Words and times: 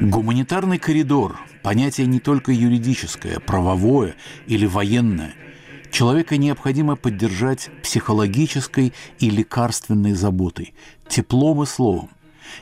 Гуманитарный 0.00 0.78
коридор– 0.78 1.40
понятие 1.62 2.06
не 2.06 2.20
только 2.20 2.52
юридическое, 2.52 3.40
правовое 3.40 4.14
или 4.46 4.66
военное. 4.66 5.32
Человека 5.90 6.36
необходимо 6.36 6.96
поддержать 6.96 7.70
психологической 7.82 8.92
и 9.18 9.30
лекарственной 9.30 10.12
заботой, 10.12 10.74
теплом 11.08 11.62
и 11.62 11.66
словом. 11.66 12.10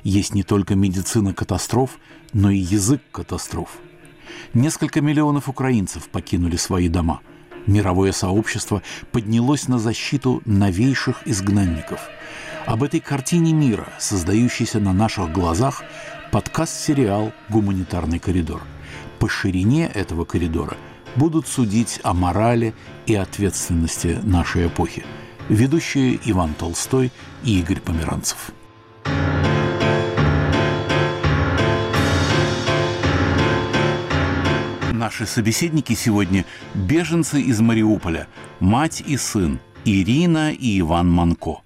Есть 0.05 0.33
не 0.33 0.45
только 0.45 0.77
медицина 0.77 1.35
катастроф, 1.35 1.99
но 2.33 2.51
и 2.51 2.59
язык 2.59 3.03
катастроф. 3.11 3.79
Несколько 4.55 5.01
миллионов 5.01 5.49
украинцев 5.49 6.09
покинули 6.09 6.55
свои 6.55 6.89
дома. 6.89 7.21
Мировое 7.67 8.13
сообщество 8.13 8.83
поднялось 9.13 9.69
на 9.69 9.79
защиту 9.79 10.43
новейших 10.45 11.27
изгнанников. 11.27 12.01
Об 12.67 12.82
этой 12.82 13.01
картине 13.01 13.53
мира, 13.53 13.89
создающейся 13.99 14.81
на 14.81 14.93
наших 14.93 15.32
глазах, 15.32 15.82
подкаст-сериал 16.32 17.32
«Гуманитарный 17.49 18.18
коридор». 18.18 18.63
По 19.18 19.29
ширине 19.29 19.87
этого 19.87 20.25
коридора 20.25 20.77
будут 21.17 21.46
судить 21.46 22.01
о 22.03 22.15
морали 22.15 22.75
и 23.07 23.15
ответственности 23.15 24.18
нашей 24.23 24.68
эпохи. 24.68 25.04
Ведущие 25.49 26.18
Иван 26.25 26.54
Толстой 26.54 27.13
и 27.43 27.59
Игорь 27.59 27.81
Померанцев. 27.81 28.53
Наши 35.00 35.25
собеседники 35.25 35.95
сегодня– 35.95 36.45
беженцы 36.75 37.41
из 37.41 37.59
Мариуполя, 37.62 38.28
мать 38.61 39.03
и 39.06 39.17
сын, 39.17 39.59
Ирина 39.86 40.53
и 40.53 40.78
Иван 40.81 41.11
Манко. 41.11 41.62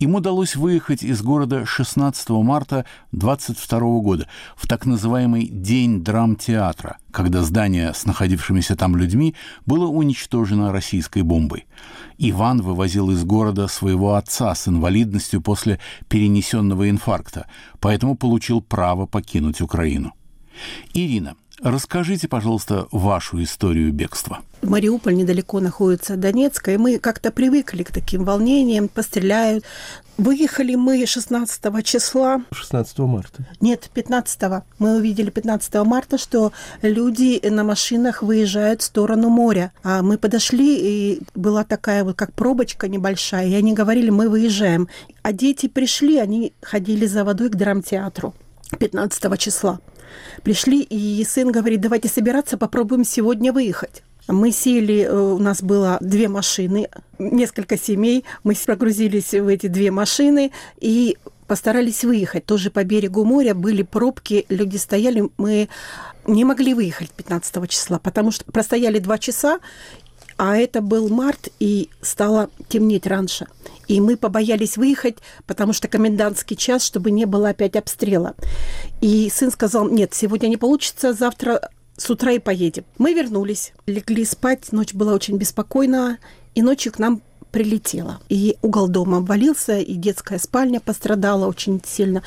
Им 0.00 0.16
удалось 0.16 0.54
выехать 0.54 1.02
из 1.02 1.22
города 1.22 1.64
16 1.64 2.28
марта 2.28 2.84
22 3.12 3.80
года 4.00 4.28
в 4.54 4.66
так 4.66 4.84
называемый 4.84 5.48
День 5.48 6.04
драмтеатра, 6.04 6.98
когда 7.10 7.42
здание 7.42 7.94
с 7.94 8.04
находившимися 8.04 8.76
там 8.76 8.96
людьми 8.96 9.34
было 9.64 9.86
уничтожено 9.86 10.70
российской 10.70 11.22
бомбой. 11.22 11.64
Иван 12.18 12.60
вывозил 12.60 13.10
из 13.10 13.24
города 13.24 13.66
своего 13.66 14.12
отца 14.12 14.54
с 14.54 14.68
инвалидностью 14.68 15.40
после 15.40 15.80
перенесенного 16.08 16.90
инфаркта, 16.90 17.46
поэтому 17.80 18.14
получил 18.14 18.60
право 18.60 19.06
покинуть 19.06 19.62
Украину. 19.62 20.12
Ирина– 20.92 21.34
Расскажите, 21.62 22.28
пожалуйста, 22.28 22.86
вашу 22.92 23.42
историю 23.42 23.92
бегства. 23.92 24.38
Мариуполь 24.62 25.16
недалеко 25.16 25.60
находится 25.60 26.14
от 26.14 26.20
Донецка, 26.20 26.72
и 26.72 26.76
мы 26.76 26.98
как-то 26.98 27.30
привыкли 27.32 27.82
к 27.82 27.92
таким 27.92 28.24
волнениям, 28.24 28.88
постреляют. 28.88 29.64
Выехали 30.18 30.74
мы 30.74 31.04
16 31.06 31.84
числа. 31.84 32.42
16 32.52 32.98
марта? 32.98 33.46
Нет, 33.60 33.90
15. 33.94 34.40
Мы 34.78 34.96
увидели 34.96 35.30
15 35.30 35.74
марта, 35.84 36.18
что 36.18 36.52
люди 36.82 37.40
на 37.48 37.64
машинах 37.64 38.22
выезжают 38.22 38.82
в 38.82 38.84
сторону 38.84 39.28
моря. 39.28 39.72
А 39.82 40.02
мы 40.02 40.18
подошли, 40.18 40.78
и 40.78 41.22
была 41.34 41.64
такая 41.64 42.04
вот 42.04 42.16
как 42.16 42.32
пробочка 42.32 42.88
небольшая, 42.88 43.48
и 43.48 43.54
они 43.54 43.74
говорили, 43.74 44.10
мы 44.10 44.28
выезжаем. 44.28 44.88
А 45.22 45.32
дети 45.32 45.68
пришли, 45.68 46.18
они 46.18 46.52
ходили 46.62 47.06
за 47.06 47.24
водой 47.24 47.48
к 47.48 47.56
драмтеатру 47.56 48.34
15 48.78 49.38
числа. 49.38 49.80
Пришли, 50.42 50.82
и 50.82 51.24
сын 51.24 51.50
говорит, 51.50 51.80
давайте 51.80 52.08
собираться, 52.08 52.58
попробуем 52.58 53.04
сегодня 53.04 53.52
выехать. 53.52 54.02
Мы 54.28 54.52
сели, 54.52 55.04
э, 55.04 55.18
у 55.18 55.38
нас 55.38 55.62
было 55.62 55.96
две 56.00 56.28
машины, 56.28 56.88
несколько 57.18 57.78
семей, 57.78 58.24
мы 58.44 58.54
прогрузились 58.54 59.32
в 59.32 59.48
эти 59.48 59.68
две 59.68 59.90
машины 59.90 60.52
и 60.78 61.16
постарались 61.46 62.04
выехать. 62.04 62.44
Тоже 62.44 62.70
по 62.70 62.84
берегу 62.84 63.24
моря 63.24 63.54
были 63.54 63.82
пробки, 63.82 64.44
люди 64.50 64.76
стояли, 64.76 65.30
мы 65.38 65.68
не 66.26 66.44
могли 66.44 66.74
выехать 66.74 67.10
15 67.10 67.68
числа, 67.70 67.98
потому 67.98 68.30
что 68.30 68.44
простояли 68.44 68.98
два 68.98 69.18
часа, 69.18 69.60
а 70.38 70.56
это 70.56 70.80
был 70.80 71.08
март, 71.08 71.48
и 71.58 71.90
стало 72.00 72.48
темнеть 72.68 73.06
раньше. 73.06 73.46
И 73.88 74.00
мы 74.00 74.16
побоялись 74.16 74.76
выехать, 74.76 75.16
потому 75.46 75.72
что 75.72 75.88
комендантский 75.88 76.56
час, 76.56 76.84
чтобы 76.84 77.10
не 77.10 77.26
было 77.26 77.50
опять 77.50 77.76
обстрела. 77.76 78.34
И 79.00 79.28
сын 79.30 79.50
сказал, 79.50 79.88
нет, 79.88 80.14
сегодня 80.14 80.46
не 80.46 80.56
получится, 80.56 81.12
завтра 81.12 81.70
с 81.96 82.08
утра 82.08 82.32
и 82.32 82.38
поедем. 82.38 82.84
Мы 82.98 83.12
вернулись, 83.14 83.72
легли 83.86 84.24
спать, 84.24 84.72
ночь 84.72 84.94
была 84.94 85.12
очень 85.12 85.36
беспокойна, 85.36 86.18
и 86.54 86.62
ночью 86.62 86.92
к 86.92 86.98
нам 86.98 87.20
прилетело. 87.50 88.20
И 88.28 88.56
угол 88.62 88.88
дома 88.88 89.18
обвалился, 89.18 89.78
и 89.78 89.94
детская 89.94 90.38
спальня 90.38 90.80
пострадала 90.80 91.46
очень 91.46 91.80
сильно. 91.84 92.22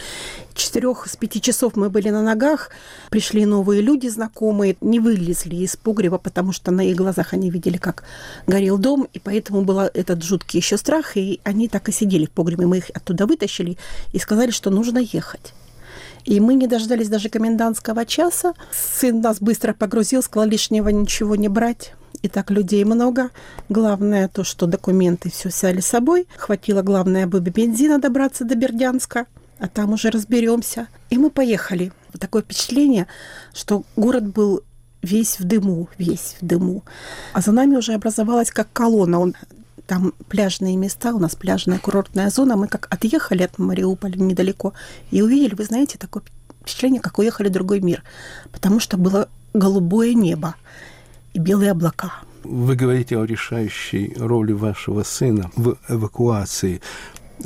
Четырех 0.53 1.07
с 1.07 1.15
пяти 1.15 1.41
часов 1.41 1.75
мы 1.75 1.89
были 1.89 2.09
на 2.09 2.21
ногах, 2.21 2.69
пришли 3.09 3.45
новые 3.45 3.81
люди 3.81 4.07
знакомые, 4.07 4.77
не 4.81 4.99
вылезли 4.99 5.55
из 5.55 5.75
погреба, 5.75 6.17
потому 6.17 6.51
что 6.51 6.71
на 6.71 6.81
их 6.81 6.95
глазах 6.95 7.33
они 7.33 7.49
видели, 7.49 7.77
как 7.77 8.03
горел 8.47 8.77
дом, 8.77 9.07
и 9.13 9.19
поэтому 9.19 9.63
был 9.63 9.79
этот 9.79 10.23
жуткий 10.23 10.59
еще 10.59 10.77
страх, 10.77 11.17
и 11.17 11.39
они 11.43 11.67
так 11.67 11.89
и 11.89 11.91
сидели 11.91 12.25
в 12.25 12.31
погребе. 12.31 12.65
Мы 12.65 12.77
их 12.77 12.89
оттуда 12.93 13.25
вытащили 13.25 13.77
и 14.13 14.19
сказали, 14.19 14.51
что 14.51 14.69
нужно 14.69 14.99
ехать. 14.99 15.53
И 16.25 16.39
мы 16.39 16.53
не 16.53 16.67
дождались 16.67 17.09
даже 17.09 17.29
комендантского 17.29 18.05
часа. 18.05 18.53
Сын 18.71 19.21
нас 19.21 19.39
быстро 19.39 19.73
погрузил, 19.73 20.21
сказал 20.21 20.47
лишнего 20.47 20.89
ничего 20.89 21.35
не 21.35 21.47
брать. 21.47 21.93
И 22.21 22.27
так 22.27 22.51
людей 22.51 22.83
много. 22.83 23.29
Главное 23.69 24.27
то, 24.27 24.43
что 24.43 24.67
документы 24.67 25.29
все 25.31 25.49
взяли 25.49 25.79
с 25.79 25.87
собой. 25.87 26.27
Хватило, 26.37 26.81
главное, 26.81 27.25
бы 27.27 27.39
бензина 27.39 27.99
добраться 27.99 28.45
до 28.45 28.55
Бердянска. 28.55 29.25
А 29.59 29.67
там 29.67 29.93
уже 29.93 30.09
разберемся. 30.09 30.87
И 31.09 31.17
мы 31.17 31.29
поехали. 31.29 31.91
Такое 32.19 32.41
впечатление, 32.41 33.07
что 33.53 33.83
город 33.95 34.27
был 34.27 34.63
весь 35.01 35.39
в 35.39 35.43
дыму, 35.43 35.87
весь 35.97 36.35
в 36.39 36.45
дыму. 36.45 36.83
А 37.33 37.41
за 37.41 37.51
нами 37.51 37.75
уже 37.75 37.93
образовалась 37.93 38.51
как 38.51 38.71
колонна. 38.73 39.19
Он 39.19 39.35
там 39.87 40.13
пляжные 40.29 40.77
места, 40.77 41.13
у 41.13 41.19
нас 41.19 41.35
пляжная 41.35 41.79
курортная 41.79 42.29
зона. 42.29 42.55
Мы 42.55 42.67
как 42.67 42.87
отъехали 42.91 43.43
от 43.43 43.57
Мариуполя 43.57 44.15
недалеко 44.15 44.73
и 45.09 45.21
увидели, 45.21 45.55
вы 45.55 45.65
знаете, 45.65 45.97
такое 45.97 46.23
впечатление, 46.61 47.01
как 47.01 47.17
уехали 47.19 47.49
в 47.49 47.51
другой 47.51 47.81
мир, 47.81 48.03
потому 48.51 48.79
что 48.79 48.97
было 48.97 49.27
голубое 49.53 50.13
небо 50.13 50.55
и 51.33 51.39
белые 51.39 51.71
облака. 51.71 52.11
Вы 52.43 52.75
говорите 52.75 53.17
о 53.17 53.25
решающей 53.25 54.13
роли 54.17 54.51
вашего 54.53 55.03
сына 55.03 55.51
в 55.55 55.77
эвакуации. 55.89 56.81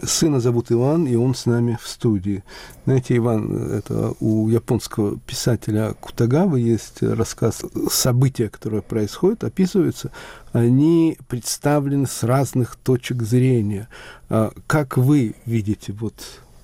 Сына 0.03 0.39
зовут 0.39 0.71
Иван, 0.71 1.05
и 1.07 1.15
он 1.15 1.35
с 1.35 1.45
нами 1.45 1.77
в 1.81 1.87
студии. 1.87 2.43
Знаете, 2.85 3.15
Иван, 3.17 3.71
это 3.71 4.13
у 4.19 4.49
японского 4.49 5.17
писателя 5.19 5.93
Кутагавы 5.99 6.59
есть 6.59 7.01
рассказ 7.01 7.63
«События, 7.89 8.49
которые 8.49 8.81
происходят, 8.81 9.43
описываются, 9.43 10.11
они 10.51 11.17
представлены 11.27 12.07
с 12.07 12.23
разных 12.23 12.75
точек 12.75 13.21
зрения. 13.21 13.87
А 14.29 14.51
как 14.67 14.97
вы 14.97 15.35
видите 15.45 15.93
вот 15.93 16.15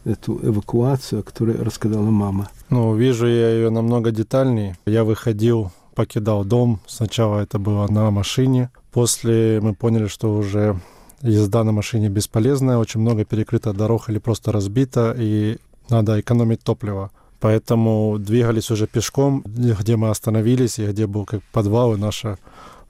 эту 0.03 0.39
эвакуацию, 0.43 1.19
о 1.19 1.23
которой 1.23 1.55
рассказала 1.55 2.09
мама? 2.09 2.49
Ну, 2.69 2.95
вижу 2.95 3.27
я 3.27 3.49
ее 3.51 3.69
намного 3.69 4.11
детальнее. 4.11 4.77
Я 4.85 5.03
выходил 5.03 5.71
покидал 5.95 6.45
дом. 6.45 6.79
Сначала 6.87 7.39
это 7.39 7.59
было 7.59 7.87
на 7.87 8.11
машине. 8.11 8.69
После 8.91 9.59
мы 9.61 9.73
поняли, 9.73 10.07
что 10.07 10.33
уже 10.33 10.79
езда 11.21 11.63
на 11.63 11.71
машине 11.71 12.09
бесполезная, 12.09 12.77
очень 12.77 13.01
много 13.01 13.25
перекрыто 13.25 13.73
дорог 13.73 14.09
или 14.09 14.19
просто 14.19 14.51
разбито, 14.51 15.15
и 15.17 15.57
надо 15.89 16.19
экономить 16.19 16.63
топливо. 16.63 17.11
Поэтому 17.39 18.17
двигались 18.19 18.69
уже 18.71 18.87
пешком, 18.87 19.43
где 19.45 19.95
мы 19.95 20.09
остановились, 20.09 20.79
и 20.79 20.85
где 20.85 21.07
был 21.07 21.25
как 21.25 21.41
подвал, 21.51 21.95
и 21.95 21.97
наше, 21.97 22.37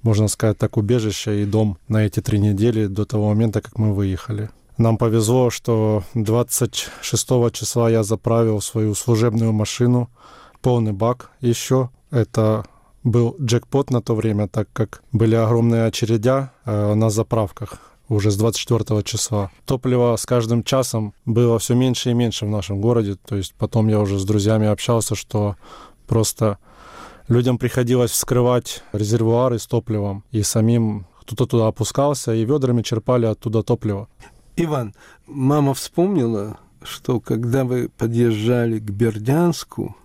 можно 0.04 0.28
сказать 0.28 0.58
так, 0.58 0.78
убежище 0.78 1.42
и 1.42 1.46
дом 1.46 1.78
на 1.88 2.06
эти 2.06 2.22
три 2.22 2.40
недели 2.40 2.88
до 2.88 3.06
того 3.06 3.30
момента, 3.30 3.62
как 3.62 3.78
мы 3.78 3.94
выехали. 3.94 4.50
Нам 4.78 4.98
повезло, 4.98 5.50
что 5.50 6.04
26 6.16 7.52
числа 7.54 7.90
я 7.90 8.04
заправил 8.04 8.62
свою 8.62 8.96
служебную 8.96 9.54
машину, 9.54 10.10
полный 10.62 10.92
бак 10.92 11.32
еще. 11.40 11.90
Это 12.10 12.66
был 13.04 13.36
джекпот 13.40 13.90
на 13.90 14.02
то 14.02 14.16
время, 14.16 14.48
так 14.48 14.68
как 14.74 15.04
были 15.12 15.36
огромные 15.36 15.86
очередя 15.86 16.54
э, 16.66 16.94
на 16.94 17.10
заправках 17.10 17.92
уже 18.08 18.30
с 18.30 18.38
24 18.38 19.04
числа. 19.04 19.52
Топлива 19.66 20.16
с 20.18 20.26
каждым 20.26 20.64
часом 20.64 21.14
было 21.26 21.58
все 21.60 21.76
меньше 21.76 22.12
и 22.12 22.14
меньше 22.14 22.46
в 22.46 22.50
нашем 22.50 22.82
городе. 22.82 23.16
То 23.26 23.38
есть 23.38 23.54
потом 23.58 23.88
я 23.88 24.00
уже 24.00 24.20
с 24.20 24.26
друзьями 24.26 24.68
общался, 24.68 25.16
что 25.16 25.56
просто 26.08 26.58
людям 27.30 27.58
приходилось 27.58 28.12
вскрывать 28.12 28.84
резервуары 28.92 29.60
с 29.60 29.66
топливом, 29.66 30.26
и 30.32 30.44
самим 30.44 31.06
кто-то 31.22 31.46
туда 31.46 31.68
опускался, 31.68 32.34
и 32.34 32.44
ведрами 32.44 32.82
черпали 32.82 33.26
оттуда 33.26 33.64
топливо. 33.64 34.10
Иван, 34.58 34.94
мама 35.26 35.74
вспомнила, 35.74 36.58
что 36.84 37.22
когда 37.22 37.64
вы 37.64 37.90
подъезжали 37.98 38.80
к 38.80 38.90
Бердянску, 38.92 39.96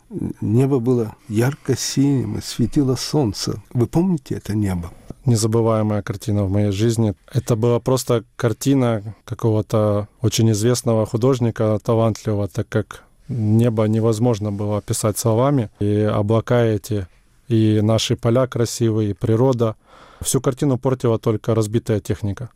Небо 0.40 0.78
было 0.78 1.16
ярко-синим, 1.28 2.38
и 2.38 2.40
светило 2.40 2.96
солнце. 2.96 3.62
Вы 3.72 3.86
помните 3.86 4.36
это 4.36 4.54
небо? 4.54 4.92
незабываемая 5.26 6.02
картина 6.02 6.44
в 6.44 6.50
моей 6.50 6.72
жизни. 6.72 7.14
Это 7.32 7.56
была 7.56 7.80
просто 7.80 8.24
картина 8.36 9.16
какого-то 9.24 10.08
очень 10.22 10.50
известного 10.52 11.04
художника, 11.04 11.78
талантливого, 11.82 12.48
так 12.48 12.68
как 12.68 13.04
небо 13.28 13.84
невозможно 13.84 14.52
было 14.52 14.78
описать 14.78 15.18
словами, 15.18 15.68
и 15.80 16.00
облака 16.00 16.64
эти, 16.64 17.06
и 17.48 17.80
наши 17.82 18.16
поля 18.16 18.46
красивые, 18.46 19.10
и 19.10 19.14
природа. 19.14 19.74
Всю 20.20 20.40
картину 20.40 20.78
портила 20.78 21.18
только 21.18 21.54
разбитая 21.54 22.00
техника. 22.00 22.50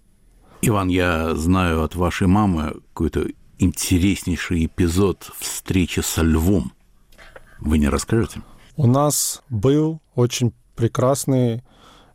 Иван, 0.62 0.88
я 0.88 1.35
знаю 1.35 1.82
от 1.82 1.96
вашей 1.96 2.26
мамы 2.26 2.75
какой-то 2.93 3.26
интереснейший 3.58 4.67
эпизод 4.67 5.31
встречи 5.38 6.00
со 6.00 6.23
львом. 6.23 6.73
Вы 7.61 7.79
не 7.79 7.89
расскажете? 7.89 8.43
У 8.77 8.87
нас 8.87 9.43
был 9.49 10.01
очень 10.15 10.53
прекрасный 10.77 11.62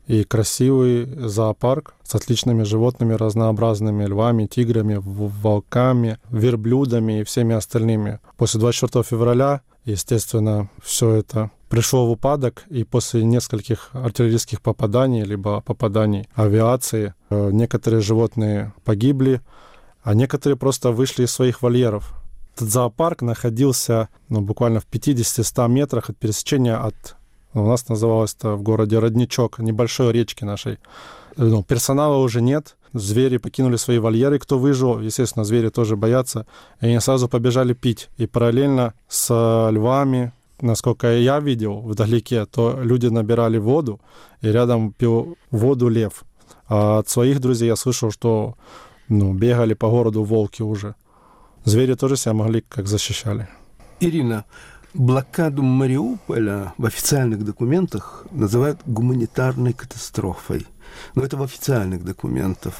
и 0.07 0.23
красивый 0.23 1.05
зоопарк 1.27 1.95
с 2.03 2.15
отличными 2.15 2.63
животными, 2.63 3.13
разнообразными 3.13 4.05
львами, 4.05 4.45
тиграми, 4.45 4.99
волками, 5.03 6.17
верблюдами 6.29 7.21
и 7.21 7.23
всеми 7.23 7.55
остальными. 7.55 8.19
После 8.37 8.59
24 8.59 9.03
февраля, 9.03 9.61
естественно, 9.83 10.69
все 10.83 11.11
это 11.11 11.51
пришло 11.69 12.07
в 12.07 12.11
упадок, 12.11 12.63
и 12.69 12.83
после 12.83 13.23
нескольких 13.23 13.89
артиллерийских 13.93 14.61
попаданий, 14.61 15.23
либо 15.23 15.61
попаданий 15.61 16.27
авиации, 16.35 17.13
э, 17.29 17.49
некоторые 17.51 18.01
животные 18.01 18.73
погибли, 18.83 19.41
а 20.03 20.13
некоторые 20.13 20.57
просто 20.57 20.91
вышли 20.91 21.23
из 21.23 21.31
своих 21.31 21.61
вольеров. 21.61 22.13
Этот 22.55 22.69
зоопарк 22.69 23.21
находился 23.21 24.07
ну, 24.29 24.39
буквально 24.39 24.79
в 24.79 24.87
50-100 24.89 25.67
метрах 25.67 26.09
от 26.09 26.17
пересечения 26.17 26.77
от 26.77 27.17
у 27.53 27.67
нас 27.67 27.87
называлось 27.87 28.33
это 28.37 28.55
в 28.55 28.63
городе 28.63 28.99
Родничок, 28.99 29.59
небольшой 29.59 30.11
речки 30.11 30.43
нашей. 30.43 30.77
Ну, 31.37 31.63
персонала 31.63 32.17
уже 32.17 32.41
нет, 32.41 32.75
звери 32.91 33.37
покинули 33.37 33.77
свои 33.77 33.97
вольеры, 33.97 34.39
кто 34.39 34.59
выжил, 34.59 34.99
естественно, 34.99 35.45
звери 35.45 35.69
тоже 35.69 35.95
боятся, 35.95 36.47
и 36.81 36.87
они 36.87 36.99
сразу 36.99 37.29
побежали 37.29 37.73
пить. 37.73 38.09
И 38.17 38.25
параллельно 38.25 38.93
с 39.07 39.29
львами, 39.71 40.33
насколько 40.59 41.13
я 41.13 41.39
видел 41.39 41.79
вдалеке, 41.79 42.45
то 42.45 42.77
люди 42.81 43.07
набирали 43.07 43.57
воду, 43.57 44.01
и 44.41 44.49
рядом 44.49 44.91
пил 44.91 45.37
воду 45.49 45.87
лев. 45.87 46.23
А 46.67 46.99
от 46.99 47.09
своих 47.09 47.39
друзей 47.39 47.67
я 47.67 47.77
слышал, 47.77 48.11
что 48.11 48.55
ну, 49.07 49.33
бегали 49.33 49.75
по 49.75 49.89
городу 49.89 50.23
волки 50.23 50.61
уже. 50.61 50.95
Звери 51.65 51.95
тоже 51.95 52.15
себя 52.15 52.33
могли 52.33 52.61
как 52.61 52.87
защищали. 52.87 53.47
Ирина, 53.99 54.45
Блокаду 54.93 55.63
Мариуполя 55.63 56.73
в 56.77 56.85
официальных 56.85 57.43
документах 57.43 58.25
называют 58.31 58.79
гуманитарной 58.85 59.73
катастрофой. 59.73 60.67
Но 61.15 61.23
это 61.23 61.37
в 61.37 61.43
официальных 61.43 62.05
документах. 62.05 62.75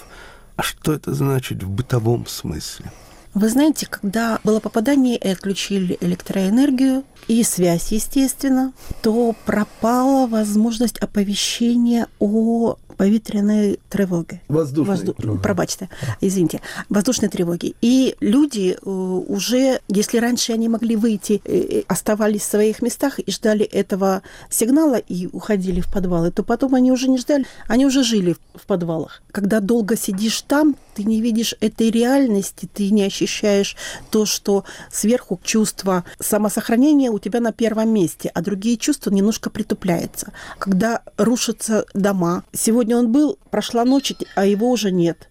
А 0.56 0.62
что 0.62 0.94
это 0.94 1.14
значит 1.14 1.64
в 1.64 1.70
бытовом 1.70 2.28
смысле? 2.28 2.92
Вы 3.34 3.50
знаете, 3.50 3.86
когда 3.86 4.40
было 4.46 4.62
попадание 4.62 5.18
и 5.18 5.28
отключили 5.28 5.98
электроэнергию 6.00 7.04
и 7.28 7.44
связь, 7.44 7.92
естественно, 7.92 8.72
то 9.02 9.36
пропала 9.46 10.26
возможность 10.26 11.00
оповещения 11.00 12.08
о 12.20 12.78
повітряної 12.96 13.80
тривоги. 13.90 14.40
Воздушной. 14.48 14.96
Возду... 14.96 15.40
Пробачьте, 15.44 15.88
извините. 16.22 16.60
Воздушной 16.90 17.30
тревоги. 17.30 17.76
И 17.82 18.16
люди 18.22 18.76
э, 18.76 18.90
уже, 18.90 19.80
если 19.88 20.20
раньше 20.20 20.54
они 20.54 20.70
могли 20.70 20.96
выйти, 20.96 21.42
э, 21.46 21.58
э, 21.58 21.84
оставались 21.88 22.42
в 22.42 22.50
своих 22.50 22.82
местах 22.82 23.20
и 23.20 23.32
ждали 23.32 23.66
этого 23.66 24.22
сигнала 24.50 24.96
и 24.96 25.28
уходили 25.32 25.82
в 25.82 25.92
подвалы, 25.92 26.32
то 26.32 26.44
потом 26.44 26.76
они 26.76 26.92
уже 26.92 27.10
не 27.10 27.18
ждали, 27.18 27.46
они 27.68 27.86
уже 27.86 28.04
жили 28.04 28.36
в 28.54 28.66
подвалах. 28.66 29.22
Когда 29.32 29.60
долго 29.60 29.98
сидишь 29.98 30.42
там, 30.42 30.76
ты 30.96 31.04
не 31.04 31.22
видишь 31.22 31.56
этой 31.62 31.92
реальности, 31.92 32.70
ты 32.74 32.92
не 32.92 33.04
ощущаешь 33.04 33.76
то, 34.10 34.26
что 34.26 34.64
сверху 34.92 35.40
чувство 35.44 36.04
самосохранения 36.20 37.12
у 37.12 37.20
тебя 37.20 37.40
на 37.40 37.52
первом 37.52 37.90
месте, 37.90 38.32
а 38.34 38.42
другие 38.42 38.78
чувства 38.78 39.12
немножко 39.12 39.50
притупляются. 39.50 40.32
Когда 40.60 41.02
рушатся 41.18 41.86
дома. 41.94 42.44
Сегодня 42.54 42.85
он 42.94 43.12
был, 43.12 43.38
прошла 43.50 43.86
ночь, 43.86 44.14
а 44.36 44.46
его 44.46 44.70
уже 44.70 44.92
нет. 44.92 45.30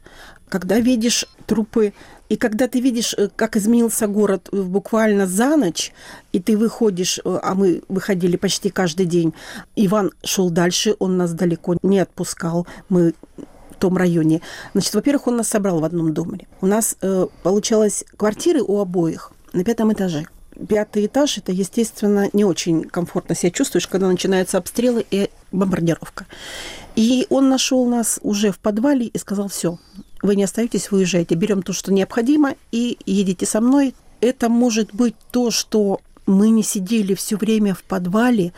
Когда 0.48 0.78
видишь 0.78 1.26
трупы 1.46 1.92
и 2.28 2.36
когда 2.36 2.68
ты 2.68 2.80
видишь, 2.80 3.14
э, 3.16 3.28
как 3.34 3.56
изменился 3.56 4.06
город 4.06 4.48
э, 4.50 4.62
буквально 4.62 5.26
за 5.26 5.56
ночь, 5.56 5.92
и 6.32 6.40
ты 6.40 6.56
выходишь, 6.56 7.18
э, 7.18 7.38
а 7.42 7.54
мы 7.54 7.82
выходили 7.88 8.36
почти 8.36 8.70
каждый 8.70 9.06
день, 9.06 9.34
Иван 9.76 10.10
шел 10.24 10.50
дальше, 10.50 10.96
он 10.98 11.16
нас 11.16 11.32
далеко 11.32 11.76
не 11.82 11.98
отпускал. 11.98 12.66
Мы 12.88 13.14
в 13.70 13.76
том 13.78 13.96
районе. 13.96 14.40
Значит, 14.72 14.94
во-первых, 14.94 15.26
он 15.26 15.36
нас 15.36 15.48
собрал 15.48 15.80
в 15.80 15.84
одном 15.84 16.14
доме. 16.14 16.46
У 16.60 16.66
нас 16.66 16.96
э, 17.02 17.26
получалось 17.42 18.04
квартиры 18.16 18.62
у 18.62 18.78
обоих 18.78 19.32
на 19.52 19.64
пятом 19.64 19.92
этаже. 19.92 20.26
Пятый 20.68 21.06
этаж– 21.06 21.38
это, 21.38 21.50
естественно, 21.50 22.28
не 22.32 22.44
очень 22.44 22.84
комфортно 22.84 23.34
себя 23.34 23.50
чувствуешь, 23.50 23.88
когда 23.88 24.06
начинаются 24.08 24.56
обстрелы 24.56 25.04
и 25.10 25.28
бомбардировка. 25.50 26.26
И 26.96 27.26
он 27.28 27.48
нашел 27.48 27.86
нас 27.86 28.20
уже 28.22 28.52
в 28.52 28.58
подвале 28.58 29.06
и 29.06 29.18
сказал, 29.18 29.48
все, 29.48 29.78
вы 30.22 30.36
не 30.36 30.44
остаетесь, 30.44 30.90
вы 30.90 30.98
уезжаете, 30.98 31.34
берем 31.34 31.62
то, 31.62 31.72
что 31.72 31.92
необходимо, 31.92 32.54
и 32.70 32.98
едете 33.04 33.46
со 33.46 33.60
мной. 33.60 33.94
Это 34.20 34.48
может 34.48 34.94
быть 34.94 35.16
то, 35.32 35.50
что 35.50 36.00
мы 36.26 36.50
не 36.50 36.62
сидели 36.62 37.14
все 37.14 37.36
время 37.36 37.74
в 37.74 37.82
подвале, 37.82 38.52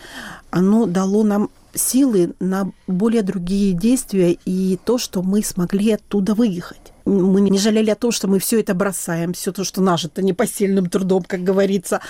оно 0.50 0.86
дало 0.86 1.24
нам 1.24 1.50
силы 1.74 2.34
на 2.40 2.70
более 2.86 3.22
другие 3.22 3.72
действия 3.72 4.36
и 4.44 4.78
то, 4.84 4.98
что 4.98 5.22
мы 5.22 5.42
смогли 5.42 5.92
оттуда 5.92 6.34
выехать. 6.34 6.92
Мы 7.06 7.40
не 7.40 7.58
жалели 7.58 7.90
о 7.90 7.94
том, 7.94 8.10
что 8.10 8.28
мы 8.28 8.38
все 8.38 8.60
это 8.60 8.74
бросаем, 8.74 9.32
все 9.32 9.52
то, 9.52 9.64
что 9.64 9.80
нажито 9.80 10.22
непосильным 10.22 10.86
трудом, 10.90 11.22
как 11.22 11.44
говорится. 11.44 12.00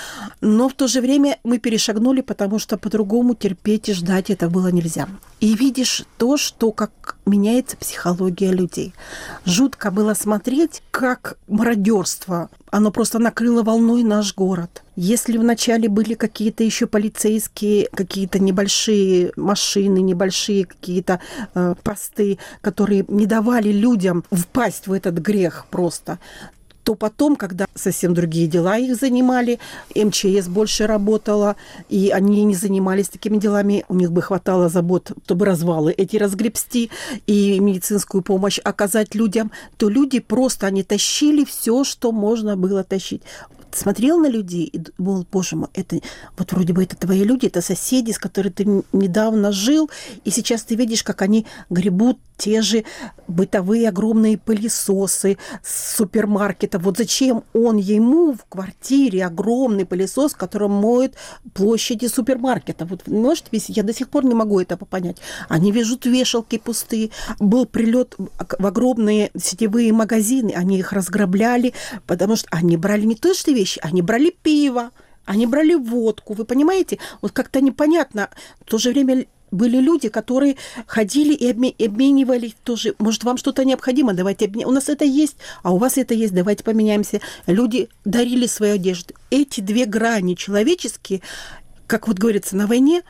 Но 0.40 0.68
в 0.68 0.72
то 0.72 0.88
же 0.88 1.00
время 1.00 1.38
мы 1.44 1.58
перешагнули, 1.58 2.22
потому 2.22 2.58
что 2.58 2.78
по-другому 2.78 3.34
терпеть 3.34 3.88
и 3.90 3.92
ждать 3.92 4.30
это 4.30 4.48
было 4.48 4.68
нельзя. 4.68 5.08
И 5.40 5.54
видишь 5.54 6.04
то, 6.16 6.36
что 6.38 6.72
как 6.72 7.15
меняется 7.26 7.76
психология 7.76 8.52
людей. 8.52 8.94
Жутко 9.44 9.90
было 9.90 10.14
смотреть, 10.14 10.82
как 10.92 11.36
мародерство, 11.48 12.48
оно 12.70 12.92
просто 12.92 13.18
накрыло 13.18 13.62
волной 13.62 14.04
наш 14.04 14.34
город. 14.34 14.84
Если 14.94 15.36
вначале 15.36 15.88
были 15.88 16.14
какие-то 16.14 16.62
еще 16.62 16.86
полицейские, 16.86 17.88
какие-то 17.92 18.38
небольшие 18.38 19.32
машины, 19.36 19.98
небольшие 19.98 20.66
какие-то 20.66 21.20
э, 21.54 21.74
посты, 21.82 22.38
которые 22.60 23.04
не 23.08 23.26
давали 23.26 23.72
людям 23.72 24.24
впасть 24.30 24.86
в 24.86 24.92
этот 24.92 25.14
грех 25.14 25.66
просто, 25.70 26.18
то 26.86 26.94
потом, 26.94 27.34
когда 27.34 27.66
совсем 27.74 28.14
другие 28.14 28.46
дела 28.46 28.78
их 28.78 28.94
занимали, 28.94 29.58
МЧС 29.96 30.46
больше 30.46 30.86
работала, 30.86 31.56
и 31.88 32.10
они 32.10 32.44
не 32.44 32.54
занимались 32.54 33.08
такими 33.08 33.38
делами, 33.38 33.84
у 33.88 33.94
них 33.96 34.12
бы 34.12 34.22
хватало 34.22 34.68
забот, 34.68 35.10
чтобы 35.24 35.46
развалы 35.46 35.90
эти 35.90 36.16
разгребсти 36.16 36.90
и 37.26 37.58
медицинскую 37.58 38.22
помощь 38.22 38.60
оказать 38.62 39.16
людям, 39.16 39.50
то 39.78 39.88
люди 39.88 40.20
просто, 40.20 40.68
они 40.68 40.84
тащили 40.84 41.44
все, 41.44 41.82
что 41.82 42.12
можно 42.12 42.56
было 42.56 42.84
тащить 42.84 43.22
смотрел 43.76 44.18
на 44.18 44.28
людей 44.28 44.64
и 44.64 44.78
думал, 44.78 45.26
боже 45.30 45.56
мой, 45.56 45.68
это 45.74 46.00
вот 46.36 46.52
вроде 46.52 46.72
бы 46.72 46.82
это 46.82 46.96
твои 46.96 47.24
люди, 47.24 47.46
это 47.46 47.60
соседи, 47.60 48.12
с 48.12 48.18
которыми 48.18 48.52
ты 48.52 48.82
недавно 48.92 49.52
жил, 49.52 49.90
и 50.24 50.30
сейчас 50.30 50.62
ты 50.62 50.74
видишь, 50.74 51.02
как 51.02 51.22
они 51.22 51.46
гребут 51.70 52.18
те 52.36 52.62
же 52.62 52.84
бытовые 53.28 53.88
огромные 53.88 54.38
пылесосы 54.38 55.38
с 55.62 55.96
супермаркета. 55.96 56.78
Вот 56.78 56.98
зачем 56.98 57.44
он 57.54 57.76
ему 57.76 58.34
в 58.34 58.44
квартире 58.48 59.24
огромный 59.24 59.86
пылесос, 59.86 60.34
которым 60.34 60.72
моет 60.72 61.14
площади 61.54 62.06
супермаркета? 62.06 62.84
Вот 62.84 63.08
может 63.08 63.46
я 63.52 63.82
до 63.82 63.94
сих 63.94 64.08
пор 64.08 64.24
не 64.24 64.34
могу 64.34 64.60
этого 64.60 64.84
понять. 64.84 65.16
Они 65.48 65.72
вяжут 65.72 66.04
вешалки 66.04 66.58
пустые. 66.58 67.10
Был 67.38 67.66
прилет 67.66 68.14
в 68.18 68.66
огромные 68.66 69.30
сетевые 69.36 69.92
магазины, 69.92 70.52
они 70.54 70.78
их 70.78 70.92
разграбляли, 70.92 71.72
потому 72.06 72.36
что 72.36 72.48
они 72.50 72.76
брали 72.76 73.06
не 73.06 73.14
то, 73.14 73.34
что 73.34 73.50
вещи, 73.50 73.65
они 73.82 74.02
брали 74.02 74.30
пиво, 74.30 74.90
они 75.24 75.46
брали 75.46 75.74
водку, 75.74 76.34
вы 76.34 76.44
понимаете? 76.44 76.98
Вот 77.20 77.32
как-то 77.32 77.60
непонятно. 77.60 78.30
В 78.60 78.64
то 78.64 78.78
же 78.78 78.90
время 78.90 79.26
были 79.50 79.78
люди, 79.78 80.08
которые 80.08 80.56
ходили 80.86 81.34
и 81.34 81.50
обменивались 81.50 82.54
тоже. 82.62 82.94
Может, 82.98 83.24
вам 83.24 83.36
что-то 83.36 83.64
необходимо? 83.64 84.12
Давайте 84.12 84.46
обмен... 84.46 84.66
У 84.66 84.72
нас 84.72 84.88
это 84.88 85.04
есть, 85.04 85.36
а 85.62 85.72
у 85.72 85.78
вас 85.78 85.98
это 85.98 86.14
есть. 86.14 86.34
Давайте 86.34 86.64
поменяемся. 86.64 87.20
Люди 87.46 87.88
дарили 88.04 88.46
свою 88.46 88.74
одежду. 88.74 89.14
Эти 89.30 89.60
две 89.60 89.86
грани 89.86 90.34
человеческие, 90.34 91.22
как 91.86 92.08
вот 92.08 92.18
говорится, 92.18 92.56
на 92.56 92.66
войне 92.66 93.02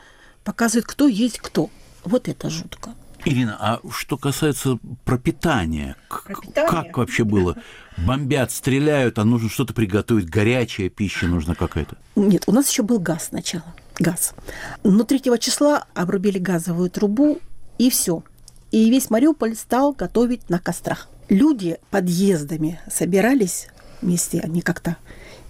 показывают, 0.43 0.85
кто 0.87 1.07
есть 1.07 1.39
кто. 1.39 1.69
Вот 2.03 2.27
это 2.27 2.49
жутко. 2.49 2.95
Ирина, 3.27 3.57
а 3.59 3.79
что 3.91 4.17
касается 4.17 4.79
пропитания, 5.03 5.97
пропитание? 6.07 6.71
как 6.71 6.97
вообще 6.97 7.25
было? 7.25 7.57
Бомбят, 7.97 8.51
стреляют, 8.51 9.19
а 9.19 9.25
нужно 9.25 9.49
что-то 9.49 9.73
приготовить, 9.73 10.29
горячая 10.29 10.89
пища 10.89 11.27
нужна 11.27 11.53
какая-то? 11.53 11.97
Нет, 12.15 12.43
у 12.47 12.53
нас 12.53 12.69
еще 12.69 12.83
был 12.83 12.99
газ 12.99 13.27
сначала, 13.29 13.75
газ. 13.99 14.33
Но 14.83 15.03
3 15.03 15.23
числа 15.39 15.85
обрубили 15.93 16.39
газовую 16.39 16.89
трубу, 16.89 17.39
и 17.77 17.89
все. 17.89 18.23
и 18.71 18.89
весь 18.89 19.09
Мариуполь 19.09 19.55
стал 19.55 19.91
готовить 19.91 20.49
на 20.49 20.59
кострах. 20.59 21.09
Люди 21.27 21.77
подъездами 21.89 22.79
собирались 22.89 23.67
вместе, 24.01 24.39
они 24.39 24.61
как-то, 24.61 24.95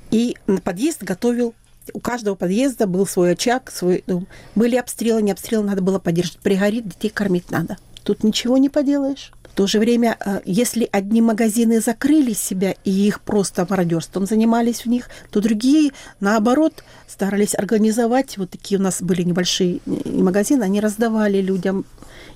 и 0.10 0.36
подъезд 0.64 1.04
готовил 1.04 1.54
у 1.94 2.00
каждого 2.00 2.36
подъезда 2.36 2.88
был 2.88 3.06
свой 3.08 3.34
очаг, 3.34 3.72
свой 3.72 4.04
дом. 4.08 4.28
Были 4.56 4.76
обстрелы, 4.76 5.22
не 5.22 5.32
обстрелы, 5.32 5.66
надо 5.66 5.82
было 5.82 6.00
поддерживать. 6.00 6.42
Пригорит, 6.42 6.88
детей 6.88 7.10
кормить 7.10 7.52
надо. 7.52 7.78
Тут 8.04 8.24
ничего 8.24 8.58
не 8.58 8.70
поделаешь. 8.70 9.32
В 9.52 9.56
то 9.58 9.68
же 9.68 9.80
время, 9.80 10.18
э, 10.24 10.42
если 10.46 10.88
одни 10.92 11.20
магазины 11.20 11.82
закрыли 11.82 12.34
себя 12.34 12.76
и 12.84 12.92
их 12.92 13.22
просто 13.22 13.66
мародерством 13.68 14.26
занимались 14.26 14.82
в 14.82 14.86
них, 14.86 15.10
то 15.32 15.42
другие, 15.42 15.92
наоборот, 16.20 16.84
старались 17.08 17.56
организовать, 17.56 18.38
вот 18.38 18.52
такие 18.52 18.80
у 18.80 18.84
нас 18.84 19.02
были 19.02 19.24
небольшие 19.24 19.80
э, 19.86 20.12
магазины, 20.12 20.64
они 20.64 20.80
раздавали 20.80 21.42
людям 21.42 21.86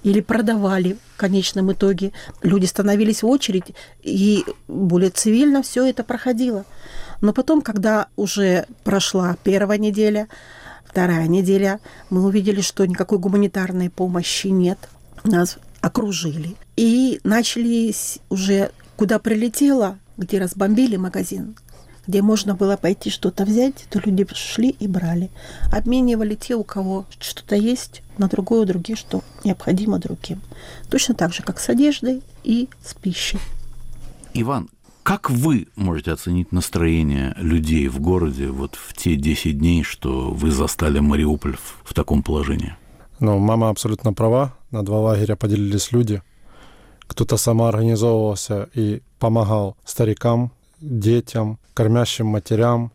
или 0.03 0.19
продавали 0.21 0.97
в 1.13 1.17
конечном 1.17 1.71
итоге. 1.71 2.11
Люди 2.41 2.65
становились 2.65 3.23
в 3.23 3.27
очередь, 3.27 3.75
и 4.01 4.43
более 4.67 5.11
цивильно 5.11 5.61
все 5.61 5.85
это 5.85 6.03
проходило. 6.03 6.65
Но 7.21 7.33
потом, 7.33 7.61
когда 7.61 8.07
уже 8.15 8.65
прошла 8.83 9.37
первая 9.43 9.77
неделя, 9.77 10.27
вторая 10.85 11.27
неделя, 11.27 11.79
мы 12.09 12.23
увидели, 12.23 12.61
что 12.61 12.85
никакой 12.85 13.19
гуманитарной 13.19 13.89
помощи 13.89 14.47
нет. 14.47 14.77
Нас 15.23 15.57
окружили. 15.81 16.55
И 16.75 17.19
начали 17.23 17.93
уже, 18.29 18.71
куда 18.95 19.19
прилетело, 19.19 19.97
где 20.17 20.39
разбомбили 20.39 20.95
магазин, 20.97 21.55
где 22.07 22.21
можно 22.21 22.55
было 22.55 22.75
пойти 22.77 23.09
что-то 23.09 23.45
взять, 23.45 23.85
то 23.89 23.99
люди 23.99 24.25
шли 24.33 24.69
и 24.69 24.87
брали. 24.87 25.29
Обменивали 25.71 26.35
те, 26.35 26.55
у 26.55 26.63
кого 26.63 27.05
что-то 27.19 27.55
есть, 27.55 28.01
на 28.17 28.27
другое, 28.27 28.65
другие, 28.65 28.95
что 28.95 29.23
необходимо 29.43 29.99
другим. 29.99 30.41
Точно 30.89 31.13
так 31.13 31.33
же, 31.33 31.43
как 31.43 31.59
с 31.59 31.69
одеждой 31.69 32.23
и 32.43 32.67
с 32.83 32.93
пищей. 32.95 33.39
Иван, 34.33 34.69
как 35.03 35.29
вы 35.29 35.67
можете 35.75 36.11
оценить 36.11 36.51
настроение 36.51 37.33
людей 37.37 37.87
в 37.87 37.99
городе 37.99 38.47
вот 38.47 38.75
в 38.75 38.93
те 38.93 39.15
10 39.15 39.57
дней, 39.57 39.83
что 39.83 40.31
вы 40.31 40.51
застали 40.51 40.99
Мариуполь 40.99 41.55
в, 41.55 41.81
в 41.83 41.93
таком 41.93 42.23
положении? 42.23 42.75
Ну, 43.19 43.37
мама 43.37 43.69
абсолютно 43.69 44.13
права. 44.13 44.55
На 44.71 44.83
два 44.83 44.99
лагеря 44.99 45.35
поделились 45.35 45.91
люди. 45.91 46.23
Кто-то 47.07 47.37
самоорганизовывался 47.37 48.69
и 48.73 49.03
помогал 49.19 49.75
старикам, 49.85 50.51
детям, 50.79 51.59
кормящим 51.73 52.25
матерям. 52.25 52.91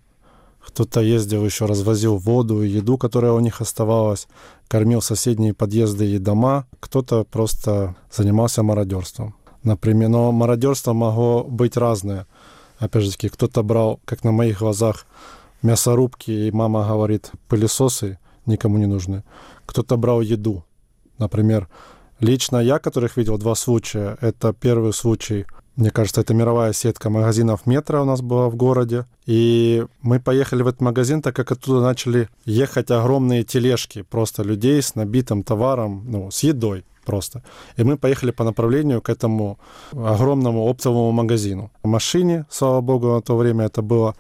Кто-то 0.67 1.01
ездил 1.01 1.45
еще, 1.45 1.67
развозил 1.67 2.17
воду 2.17 2.63
и 2.63 2.69
еду, 2.69 2.99
которая 2.99 3.33
у 3.33 3.41
них 3.41 3.61
оставалась, 3.61 4.27
кормил 4.67 5.01
соседние 5.01 5.55
подъезды 5.55 6.11
и 6.11 6.19
дома. 6.19 6.67
Кто-то 6.81 7.23
просто 7.23 7.95
занимался 8.11 8.65
мародерством. 8.65 9.36
Например, 9.67 10.09
но 10.09 10.31
мародерство 10.31 10.93
могло 10.93 11.43
быть 11.43 11.77
разное. 11.77 12.29
Опять 12.79 13.03
же 13.03 13.11
таки, 13.11 13.29
кто-то 13.29 13.65
брал, 13.65 13.99
как 14.05 14.23
на 14.23 14.31
моих 14.31 14.61
глазах, 14.61 15.07
мясорубки, 15.61 16.31
и 16.31 16.53
мама 16.53 16.87
говорит, 16.87 17.33
пылесосы 17.49 18.21
никому 18.47 18.79
не 18.79 18.87
нужны. 18.87 19.25
Кто-то 19.67 19.97
брал 19.97 20.21
еду. 20.21 20.65
Например, 21.19 21.69
лично 22.21 22.59
я, 22.59 22.79
которых 22.79 23.17
видел 23.17 23.39
два 23.39 23.57
случая, 23.57 24.17
это 24.21 24.53
первый 24.53 24.93
случай, 24.93 25.47
мне 25.75 25.91
кажется, 25.91 26.21
это 26.21 26.33
мировая 26.33 26.73
сетка 26.73 27.11
магазинов 27.11 27.67
метро 27.67 28.03
у 28.03 28.05
нас 28.05 28.23
была 28.23 28.49
в 28.49 28.55
городе. 28.55 29.05
И 29.27 29.85
мы 30.01 30.21
поехали 30.21 30.63
в 30.63 30.69
этот 30.69 30.81
магазин, 30.81 31.23
так 31.23 31.35
как 31.35 31.51
оттуда 31.51 31.81
начали 31.81 32.29
ехать 32.45 32.93
огромные 32.93 33.43
тележки 33.43 34.03
просто 34.03 34.45
людей 34.45 34.81
с 34.81 34.95
набитым 34.95 35.43
товаром, 35.43 36.05
ну, 36.07 36.31
с 36.31 36.45
едой 36.45 36.85
просто. 37.07 37.43
И 37.79 37.85
мы 37.85 37.97
поехали 37.97 38.33
по 38.33 38.45
направлению 38.45 39.01
к 39.01 39.09
этому 39.09 39.59
огромному 39.93 40.69
оптовому 40.69 41.13
магазину. 41.13 41.71
В 41.83 41.89
машине, 41.89 42.45
слава 42.51 42.81
богу, 42.81 43.07
на 43.07 43.21
то 43.21 43.37
время 43.37 43.65
это 43.65 43.83
было 43.83 44.15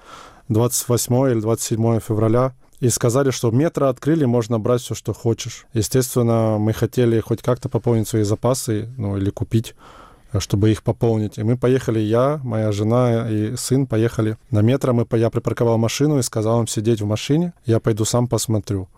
28 0.49 1.31
или 1.33 1.41
27 1.41 2.01
февраля. 2.01 2.53
И 2.83 2.91
сказали, 2.91 3.31
что 3.31 3.51
метро 3.51 3.89
открыли, 3.89 4.27
можно 4.27 4.59
брать 4.59 4.83
все, 4.83 4.95
что 4.95 5.15
хочешь. 5.15 5.67
Естественно, 5.75 6.59
мы 6.59 6.75
хотели 6.75 7.21
хоть 7.21 7.41
как-то 7.43 7.69
пополнить 7.69 8.09
свои 8.09 8.23
запасы, 8.23 8.89
ну 8.99 9.17
или 9.17 9.31
купить 9.31 9.75
чтобы 10.41 10.71
их 10.71 10.83
пополнить. 10.83 11.39
И 11.39 11.43
мы 11.43 11.57
поехали, 11.57 11.99
я, 11.99 12.41
моя 12.43 12.73
жена 12.73 13.31
и 13.31 13.57
сын 13.57 13.87
поехали 13.87 14.37
на 14.51 14.61
метро. 14.61 14.93
Мы, 14.93 15.07
я 15.13 15.31
припарковал 15.31 15.79
машину 15.79 16.19
и 16.19 16.23
сказал 16.23 16.61
им 16.61 16.67
сидеть 16.67 17.01
в 17.01 17.07
машине. 17.07 17.53
Я 17.65 17.81
пойду 17.81 18.05
сам 18.05 18.29
посмотрю. 18.29 18.89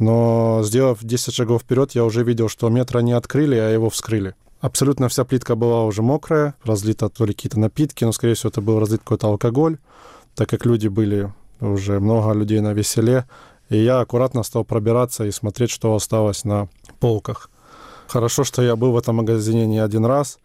Но 0.00 0.62
сделав 0.64 0.98
10 1.02 1.34
шагов 1.34 1.62
вперед, 1.62 1.92
я 1.92 2.04
уже 2.04 2.24
видел, 2.24 2.48
что 2.48 2.70
метро 2.70 3.02
не 3.02 3.12
открыли, 3.12 3.56
а 3.56 3.68
его 3.68 3.90
вскрыли. 3.90 4.34
Абсолютно 4.60 5.08
вся 5.08 5.24
плитка 5.24 5.56
была 5.56 5.84
уже 5.84 6.00
мокрая, 6.02 6.54
разлита 6.64 7.10
то 7.10 7.26
ли 7.26 7.34
какие-то 7.34 7.60
напитки, 7.60 8.04
но, 8.04 8.12
скорее 8.12 8.34
всего, 8.34 8.48
это 8.48 8.62
был 8.62 8.80
разлит 8.80 9.00
какой-то 9.00 9.28
алкоголь, 9.28 9.76
так 10.34 10.48
как 10.48 10.64
люди 10.64 10.88
были, 10.88 11.32
уже 11.60 12.00
много 12.00 12.32
людей 12.32 12.60
на 12.60 12.72
веселе. 12.72 13.26
И 13.68 13.76
я 13.76 14.00
аккуратно 14.00 14.42
стал 14.42 14.64
пробираться 14.64 15.26
и 15.26 15.30
смотреть, 15.30 15.70
что 15.70 15.94
осталось 15.94 16.44
на 16.44 16.68
полках. 16.98 17.50
Хорошо, 18.08 18.42
что 18.42 18.62
я 18.62 18.76
был 18.76 18.92
в 18.92 18.98
этом 18.98 19.16
магазине 19.16 19.66
не 19.66 19.78
один 19.78 20.06
раз. 20.06 20.38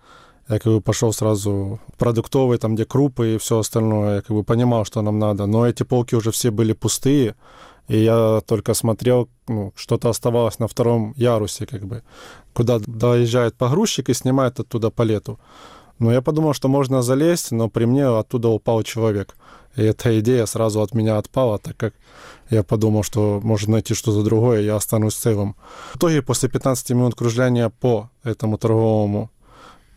Я 0.49 0.59
как 0.59 0.73
бы 0.73 0.81
пошел 0.81 1.11
сразу 1.11 1.79
в 1.93 1.97
продуктовый, 1.97 2.57
там, 2.57 2.75
где 2.75 2.85
крупы 2.85 3.35
и 3.35 3.37
все 3.37 3.59
остальное. 3.59 4.17
Я 4.17 4.21
как 4.21 4.35
бы 4.35 4.43
понимал, 4.43 4.85
что 4.85 5.01
нам 5.01 5.17
надо. 5.17 5.47
Но 5.47 5.65
эти 5.65 5.83
полки 5.83 6.13
уже 6.13 6.31
все 6.31 6.51
были 6.51 6.73
пустые. 6.73 7.35
И 7.87 7.97
я 7.99 8.41
только 8.45 8.73
смотрел, 8.73 9.29
ну, 9.47 9.73
что-то 9.75 10.09
оставалось 10.09 10.59
на 10.59 10.67
втором 10.67 11.13
ярусе, 11.17 11.65
как 11.65 11.85
бы, 11.85 12.03
куда 12.53 12.79
доезжает 12.79 13.55
погрузчик 13.55 14.09
и 14.09 14.13
снимает 14.13 14.59
оттуда 14.59 14.89
палету. 14.89 15.39
Но 15.99 16.11
я 16.11 16.21
подумал, 16.21 16.53
что 16.53 16.67
можно 16.67 17.01
залезть, 17.01 17.51
но 17.51 17.69
при 17.69 17.85
мне 17.85 18.05
оттуда 18.05 18.49
упал 18.49 18.83
человек. 18.83 19.35
И 19.75 19.81
эта 19.81 20.19
идея 20.19 20.45
сразу 20.45 20.81
от 20.81 20.93
меня 20.93 21.17
отпала, 21.17 21.57
так 21.57 21.77
как 21.77 21.93
я 22.49 22.63
подумал, 22.63 23.03
что 23.03 23.39
можно 23.43 23.73
найти 23.73 23.93
что-то 23.93 24.23
другое, 24.23 24.61
я 24.61 24.75
останусь 24.75 25.15
целым. 25.15 25.55
В 25.93 25.97
итоге, 25.97 26.21
после 26.21 26.49
15 26.49 26.91
минут 26.91 27.15
кружляния 27.15 27.69
по 27.69 28.09
этому 28.23 28.57
торговому 28.57 29.29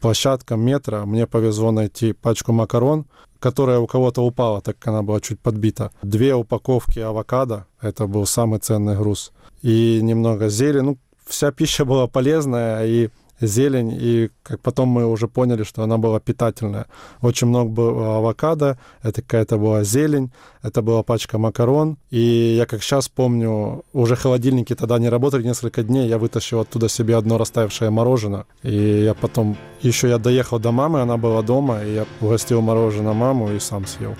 площадкам 0.00 0.60
метро 0.60 1.04
мне 1.06 1.26
повезло 1.26 1.70
найти 1.70 2.12
пачку 2.12 2.52
макарон, 2.52 3.06
которая 3.40 3.78
у 3.78 3.86
кого-то 3.86 4.22
упала, 4.22 4.60
так 4.60 4.78
как 4.78 4.88
она 4.88 5.02
была 5.02 5.20
чуть 5.20 5.40
подбита. 5.40 5.90
Две 6.02 6.34
упаковки 6.34 6.98
авокадо, 6.98 7.66
это 7.80 8.06
был 8.06 8.26
самый 8.26 8.60
ценный 8.60 8.96
груз. 8.96 9.32
И 9.62 10.00
немного 10.02 10.48
зелени. 10.48 10.84
Ну, 10.84 10.98
вся 11.26 11.52
пища 11.52 11.84
была 11.84 12.06
полезная, 12.06 12.86
и 12.86 13.10
зелень, 13.40 13.96
и 14.00 14.30
как 14.42 14.60
потом 14.60 14.88
мы 14.88 15.06
уже 15.06 15.28
поняли, 15.28 15.62
что 15.62 15.82
она 15.82 15.98
была 15.98 16.20
питательная. 16.20 16.86
Очень 17.20 17.48
много 17.48 17.70
было 17.70 18.18
авокадо, 18.18 18.78
это 19.02 19.22
какая-то 19.22 19.58
была 19.58 19.84
зелень, 19.84 20.30
это 20.62 20.82
была 20.82 21.02
пачка 21.02 21.38
макарон, 21.38 21.98
и 22.10 22.54
я 22.56 22.66
как 22.66 22.82
сейчас 22.82 23.08
помню, 23.08 23.84
уже 23.92 24.16
холодильники 24.16 24.74
тогда 24.74 24.98
не 24.98 25.08
работали 25.08 25.42
несколько 25.42 25.82
дней, 25.82 26.08
я 26.08 26.18
вытащил 26.18 26.60
оттуда 26.60 26.88
себе 26.88 27.16
одно 27.16 27.38
растаявшее 27.38 27.90
мороженое, 27.90 28.46
и 28.62 29.02
я 29.04 29.14
потом, 29.14 29.56
еще 29.82 30.08
я 30.08 30.18
доехал 30.18 30.58
до 30.58 30.72
мамы, 30.72 31.00
она 31.00 31.16
была 31.16 31.42
дома, 31.42 31.82
и 31.84 31.94
я 31.94 32.06
угостил 32.20 32.60
мороженое 32.60 33.12
маму 33.12 33.52
и 33.52 33.58
сам 33.58 33.86
съел. 33.86 34.14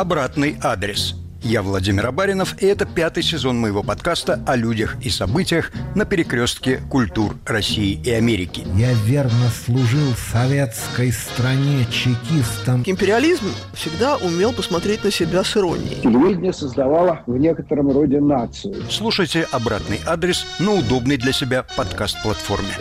Обратный 0.00 0.56
адрес. 0.62 1.14
Я 1.40 1.62
Владимир 1.62 2.06
Абаринов, 2.06 2.60
и 2.60 2.66
это 2.66 2.84
пятый 2.84 3.22
сезон 3.22 3.60
моего 3.60 3.82
подкаста 3.82 4.42
о 4.46 4.56
людях 4.56 4.96
и 5.02 5.08
событиях 5.08 5.70
на 5.94 6.04
перекрестке 6.04 6.80
культур 6.90 7.36
России 7.46 8.00
и 8.04 8.10
Америки. 8.10 8.64
Я 8.74 8.92
верно 8.92 9.48
служил 9.64 10.14
советской 10.14 11.12
стране 11.12 11.86
чекистом. 11.90 12.82
Империализм 12.86 13.46
всегда 13.72 14.16
умел 14.16 14.52
посмотреть 14.52 15.04
на 15.04 15.12
себя 15.12 15.44
с 15.44 15.56
иронией. 15.56 16.00
Телевидение 16.02 16.52
создавало 16.52 17.22
в 17.26 17.36
некотором 17.36 17.92
роде 17.92 18.20
нацию. 18.20 18.74
Слушайте 18.90 19.46
«Обратный 19.52 20.00
адрес» 20.06 20.44
на 20.58 20.72
удобной 20.74 21.18
для 21.18 21.32
себя 21.32 21.64
подкаст-платформе. 21.76 22.74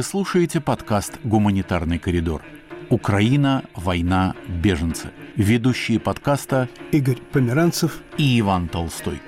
Вы 0.00 0.04
слушаете 0.04 0.62
подкаст 0.62 1.18
«Гуманитарный 1.24 1.98
коридор». 1.98 2.40
Украина, 2.88 3.64
война, 3.74 4.34
беженцы. 4.48 5.10
Ведущие 5.36 6.00
подкаста 6.00 6.70
Игорь 6.90 7.18
Померанцев 7.32 7.98
и 8.16 8.40
Иван 8.40 8.68
Толстой. 8.68 9.20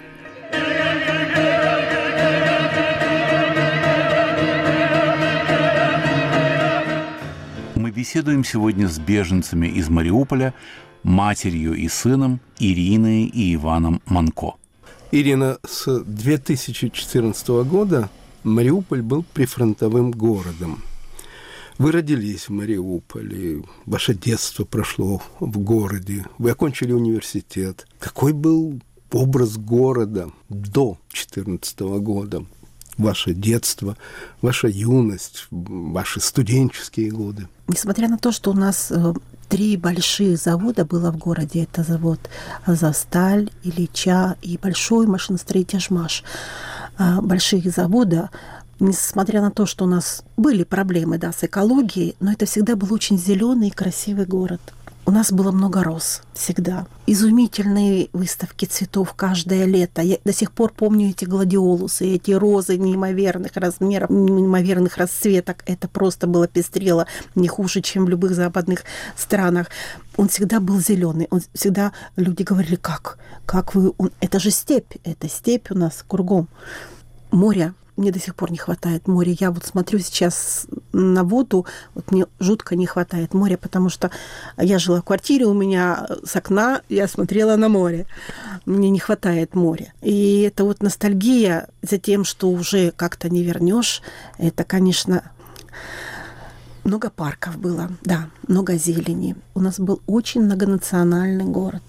Мы 7.75 7.91
беседуем 7.91 8.43
сегодня 8.43 8.88
с 8.88 8.99
беженцами 8.99 9.67
из 9.67 9.91
Мариуполя, 9.91 10.55
матерью 11.02 11.75
и 11.75 11.87
сыном 11.87 12.41
Ириной 12.59 13.25
и 13.25 13.55
Иваном 13.57 14.00
Манко. 14.07 14.55
Ирина 15.11 15.59
с 15.67 16.02
2014 16.02 17.49
года 17.67 18.09
Мариуполь 18.44 19.02
был 19.02 19.25
прифронтовым 19.34 20.11
городом. 20.11 20.82
Вы 21.78 21.92
родились 21.92 22.49
в 22.49 22.50
Мариуполе, 22.50 23.64
ваше 23.87 24.14
детство 24.14 24.64
прошло 24.64 25.22
в 25.40 25.58
городе, 25.58 26.26
вы 26.38 26.50
окончили 26.50 26.92
университет. 26.92 27.87
Какой 27.99 28.32
был 28.32 28.80
образ 29.11 29.56
города 29.56 30.30
до 30.49 30.99
2014 31.11 31.80
года? 31.80 32.44
Ваше 32.99 33.32
детство, 33.32 33.96
ваша 34.42 34.68
юность, 34.68 35.46
ваши 35.50 36.20
студенческие 36.20 37.11
годы. 37.11 37.49
Несмотря 37.68 38.08
на 38.08 38.18
то, 38.18 38.32
что 38.32 38.50
у 38.50 38.54
нас 38.54 38.90
э, 38.90 39.14
три 39.52 39.76
больших 39.76 40.38
завода 40.38 40.87
было 40.87 41.11
в 41.11 41.18
городе. 41.18 41.64
Это 41.64 41.82
завод 41.82 42.18
«Азовсталь», 42.64 43.50
«Ильича» 43.62 44.37
и 44.40 44.56
большой 44.56 45.06
машиностроитель 45.06 45.78
«Жмаш». 45.78 46.25
А, 47.02 47.21
большие 47.21 47.68
завода, 47.68 48.30
несмотря 48.78 49.40
на 49.42 49.50
то, 49.50 49.66
что 49.66 49.87
у 49.87 49.88
нас 49.88 50.23
были 50.37 50.62
проблемы 50.62 51.18
да, 51.18 51.32
с 51.32 51.42
экологией, 51.42 52.14
но 52.21 52.30
это 52.30 52.47
всегда 52.47 52.76
был 52.76 52.94
очень 52.94 53.18
зеленый 53.18 53.68
и 53.68 53.73
красивый 53.73 54.25
город– 54.25 54.61
у 55.04 55.11
нас 55.11 55.32
было 55.32 55.50
много 55.50 55.82
роз 55.82 56.23
всегда. 56.32 56.87
Изумительные 57.06 58.09
выставки 58.12 58.66
цветов 58.66 59.14
каждое 59.14 59.64
лето. 59.64 60.00
Я 60.00 60.18
до 60.25 60.32
сих 60.32 60.52
пор 60.52 60.73
помню 60.73 61.11
эти 61.11 61.25
гладиолусы, 61.25 62.06
эти 62.06 62.30
розы 62.30 62.78
неимоверных 62.78 63.56
размеров, 63.56 64.11
неимоверных 64.11 64.97
расцветок. 64.97 65.64
Это 65.66 65.88
просто 65.88 66.26
было 66.26 66.47
пестрело 66.47 67.06
не 67.35 67.49
хуже, 67.49 67.80
чем 67.80 68.04
в 68.04 68.09
любых 68.09 68.35
западных 68.35 68.85
странах. 69.16 69.68
Он 70.16 70.28
всегда 70.28 70.61
был 70.61 70.80
зеленый. 70.80 71.26
Он 71.30 71.42
всегда 71.52 71.92
люди 72.16 72.42
говорили, 72.42 72.76
как, 72.76 73.18
как 73.44 73.75
вы, 73.75 73.92
он, 73.99 74.12
это 74.21 74.38
же 74.38 74.50
степь, 74.50 74.94
это 75.02 75.28
степь 75.28 75.71
у 75.71 75.75
нас 75.75 76.04
кругом. 76.06 76.49
Море 77.32 77.75
мне 78.02 78.11
до 78.11 78.18
сих 78.18 78.35
пор 78.35 78.50
не 78.50 78.59
хватает 78.59 79.06
моря. 79.06 79.35
Я 79.38 79.52
вот 79.52 79.64
смотрю 79.64 80.00
сейчас 80.00 80.66
на 80.92 81.23
воду, 81.23 81.66
вот 81.94 82.11
мне 82.11 82.26
жутко 82.40 82.75
не 82.75 82.85
хватает 82.87 83.32
моря, 83.32 83.56
потому 83.56 83.88
что 83.88 84.11
я 84.59 84.78
жила 84.80 85.00
в 85.00 85.04
квартире, 85.04 85.47
у 85.47 85.54
меня 85.54 86.06
с 86.25 86.35
окна 86.35 86.82
я 86.88 87.06
смотрела 87.06 87.56
на 87.56 87.68
море. 87.68 88.06
Мне 88.66 88.90
не 88.90 88.99
хватает 88.99 89.54
моря. 89.54 89.92
И 90.02 90.42
это 90.42 90.64
вот 90.64 90.82
ностальгия 90.82 91.68
за 91.80 91.99
тем, 91.99 92.25
что 92.25 92.50
уже 92.50 92.90
как-то 92.90 93.28
не 93.30 93.44
вернешь, 93.44 94.02
это, 94.37 94.64
конечно, 94.64 95.30
много 96.84 97.10
парков 97.10 97.58
было, 97.58 97.90
да, 98.02 98.28
много 98.48 98.76
зелени. 98.76 99.36
У 99.54 99.60
нас 99.60 99.78
был 99.78 100.00
очень 100.06 100.42
многонациональный 100.42 101.44
город. 101.44 101.82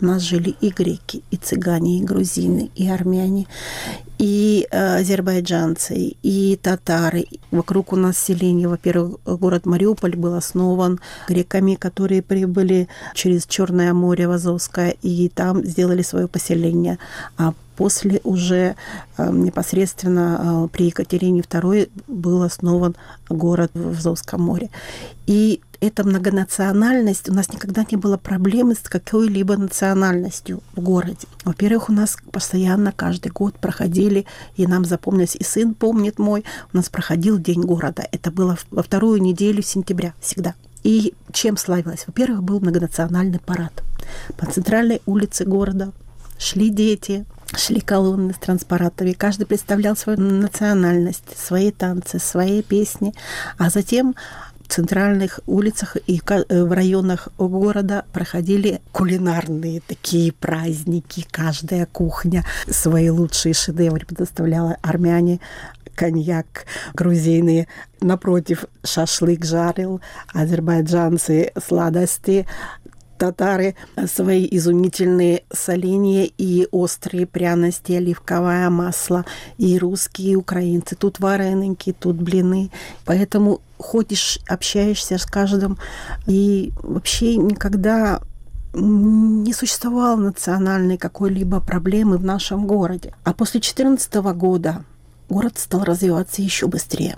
У 0.00 0.06
нас 0.06 0.22
жили 0.22 0.54
и 0.60 0.70
греки, 0.70 1.22
и 1.30 1.36
цыгане, 1.36 1.98
и 1.98 2.04
грузины, 2.04 2.70
и 2.74 2.88
армяне, 2.88 3.46
и 4.18 4.66
э, 4.70 5.00
азербайджанцы, 5.00 6.16
и 6.22 6.58
татары. 6.62 7.26
Вокруг 7.50 7.92
у 7.92 7.96
нас 7.96 8.18
селение, 8.18 8.68
во-первых, 8.68 9.18
город 9.24 9.66
Мариуполь 9.66 10.16
был 10.16 10.34
основан 10.34 11.00
греками, 11.28 11.74
которые 11.74 12.22
прибыли 12.22 12.88
через 13.14 13.46
Черное 13.46 13.92
море 13.92 14.28
в 14.28 14.32
Азовское, 14.32 14.94
и 15.02 15.28
там 15.28 15.64
сделали 15.64 16.02
свое 16.02 16.28
поселение. 16.28 16.98
А 17.36 17.52
после 17.76 18.20
уже 18.24 18.76
э, 19.16 19.30
непосредственно 19.30 20.66
э, 20.66 20.68
при 20.72 20.86
Екатерине 20.86 21.40
II 21.40 21.90
был 22.06 22.42
основан 22.42 22.96
город 23.28 23.70
в 23.74 23.98
Азовском 23.98 24.42
море. 24.42 24.70
И 25.26 25.60
эта 25.80 26.04
многонациональность, 26.04 27.28
у 27.28 27.34
нас 27.34 27.52
никогда 27.52 27.84
не 27.90 27.96
было 27.96 28.16
проблемы 28.16 28.74
с 28.74 28.88
какой-либо 28.88 29.56
национальностью 29.56 30.62
в 30.74 30.80
городе. 30.80 31.26
Во-первых, 31.44 31.90
у 31.90 31.92
нас 31.92 32.16
постоянно 32.32 32.92
каждый 32.92 33.30
год 33.30 33.58
проходили, 33.58 34.26
и 34.56 34.66
нам 34.66 34.84
запомнилось, 34.84 35.36
и 35.36 35.44
сын 35.44 35.74
помнит 35.74 36.18
мой, 36.18 36.44
у 36.72 36.76
нас 36.76 36.88
проходил 36.88 37.38
День 37.38 37.62
города. 37.62 38.06
Это 38.10 38.30
было 38.30 38.56
во 38.70 38.82
вторую 38.82 39.20
неделю 39.20 39.62
сентября 39.62 40.14
всегда. 40.20 40.54
И 40.82 41.14
чем 41.32 41.56
славилась? 41.56 42.04
Во-первых, 42.06 42.42
был 42.42 42.60
многонациональный 42.60 43.40
парад. 43.40 43.82
По 44.36 44.46
центральной 44.46 45.02
улице 45.04 45.44
города 45.44 45.92
шли 46.38 46.70
дети, 46.70 47.24
шли 47.54 47.80
колонны 47.80 48.32
с 48.32 48.38
транспарантами, 48.38 49.12
каждый 49.12 49.46
представлял 49.46 49.96
свою 49.96 50.18
национальность, 50.18 51.38
свои 51.38 51.70
танцы, 51.70 52.18
свои 52.18 52.62
песни, 52.62 53.14
а 53.58 53.70
затем 53.70 54.14
в 54.66 54.68
центральных 54.68 55.40
улицах 55.46 55.96
и 56.06 56.20
э, 56.26 56.64
в 56.64 56.72
районах 56.72 57.28
города 57.38 58.04
проходили 58.12 58.80
кулинарные 58.90 59.80
такие 59.86 60.32
праздники. 60.32 61.24
Каждая 61.30 61.86
кухня 61.86 62.44
свои 62.68 63.08
лучшие 63.08 63.54
шедевры 63.54 64.04
предоставляла. 64.04 64.76
Армяне 64.82 65.40
коньяк, 65.94 66.66
грузины, 66.94 67.68
напротив, 68.00 68.64
шашлык 68.84 69.44
жарил, 69.44 70.00
азербайджанцы 70.34 71.52
сладости, 71.64 72.46
татары 73.16 73.74
свои 74.06 74.46
изумительные 74.50 75.44
соления 75.52 76.26
и 76.26 76.68
острые 76.70 77.26
пряности, 77.26 77.92
оливковое 77.92 78.70
масло, 78.70 79.24
и 79.58 79.78
русские, 79.78 80.32
и 80.32 80.36
украинцы. 80.36 80.96
Тут 80.96 81.20
вареники, 81.20 81.92
тут 81.92 82.16
блины. 82.16 82.70
Поэтому 83.04 83.60
ходишь, 83.78 84.38
общаешься 84.48 85.18
с 85.18 85.26
каждым, 85.26 85.78
и 86.26 86.72
вообще 86.82 87.36
никогда 87.36 88.20
не 88.74 89.52
существовало 89.52 90.16
национальной 90.16 90.98
какой-либо 90.98 91.60
проблемы 91.60 92.18
в 92.18 92.24
нашем 92.24 92.66
городе. 92.66 93.14
А 93.24 93.32
после 93.32 93.60
2014 93.60 94.14
года 94.36 94.84
город 95.28 95.58
стал 95.58 95.84
развиваться 95.84 96.42
еще 96.42 96.66
быстрее. 96.66 97.16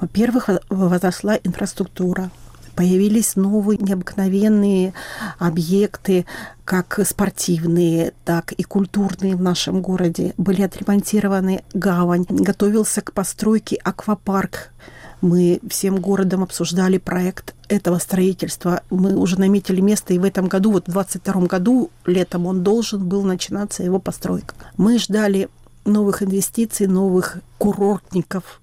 Во-первых, 0.00 0.48
возросла 0.68 1.36
инфраструктура, 1.42 2.30
Появились 2.74 3.36
новые 3.36 3.78
необыкновенные 3.78 4.94
объекты, 5.38 6.26
как 6.64 7.00
спортивные, 7.04 8.14
так 8.24 8.52
и 8.52 8.62
культурные 8.62 9.36
в 9.36 9.42
нашем 9.42 9.82
городе. 9.82 10.32
Были 10.38 10.62
отремонтированы 10.62 11.64
гавань, 11.74 12.24
готовился 12.28 13.02
к 13.02 13.12
постройке 13.12 13.76
аквапарк. 13.76 14.70
Мы 15.20 15.60
всем 15.68 16.00
городом 16.00 16.42
обсуждали 16.42 16.98
проект 16.98 17.54
этого 17.68 17.98
строительства. 17.98 18.82
Мы 18.90 19.14
уже 19.16 19.38
наметили 19.38 19.80
место, 19.80 20.14
и 20.14 20.18
в 20.18 20.24
этом 20.24 20.48
году, 20.48 20.72
вот 20.72 20.88
в 20.88 20.90
22 20.90 21.42
году, 21.42 21.90
летом 22.06 22.46
он 22.46 22.62
должен 22.62 23.06
был 23.06 23.22
начинаться, 23.22 23.82
его 23.84 23.98
постройка. 23.98 24.54
Мы 24.76 24.98
ждали 24.98 25.48
новых 25.84 26.22
инвестиций, 26.22 26.86
новых 26.86 27.38
курортников 27.58 28.61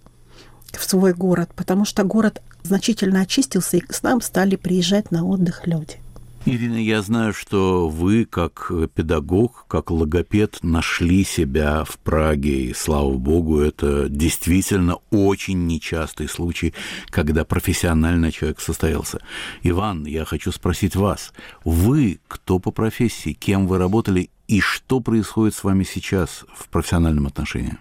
в 0.78 0.84
свой 0.84 1.14
город, 1.14 1.50
потому 1.56 1.86
что 1.86 2.04
город 2.04 2.42
значительно 2.64 3.22
очистился, 3.22 3.78
и 3.78 3.82
к 3.82 4.04
нам 4.04 4.22
стали 4.22 4.56
приезжать 4.56 5.12
на 5.12 5.26
отдых 5.26 5.66
люди. 5.66 5.98
Ирина, 6.46 6.78
я 6.78 7.02
знаю, 7.02 7.34
что 7.34 7.90
вы, 7.90 8.26
как 8.26 8.72
педагог, 8.96 9.66
как 9.68 9.92
логопед, 9.92 10.60
нашли 10.64 11.26
себя 11.26 11.84
в 11.84 11.98
Праге, 12.00 12.68
и, 12.68 12.74
слава 12.74 13.14
богу, 13.16 13.60
это 13.60 14.08
действительно 14.08 14.98
очень 15.12 15.68
нечастый 15.68 16.30
случай, 16.30 16.74
когда 17.10 17.44
профессиональный 17.44 18.32
человек 18.32 18.62
состоялся. 18.62 19.20
Иван, 19.64 20.06
я 20.06 20.24
хочу 20.24 20.52
спросить 20.52 20.96
вас, 20.96 21.34
вы 21.66 22.20
кто 22.28 22.60
по 22.60 22.72
профессии, 22.72 23.34
кем 23.34 23.68
вы 23.68 23.78
работали 23.78 24.30
и 24.48 24.62
что 24.62 25.02
происходит 25.02 25.56
с 25.56 25.64
вами 25.64 25.84
сейчас 25.84 26.46
в 26.56 26.70
профессиональном 26.70 27.28
отношении? 27.28 27.78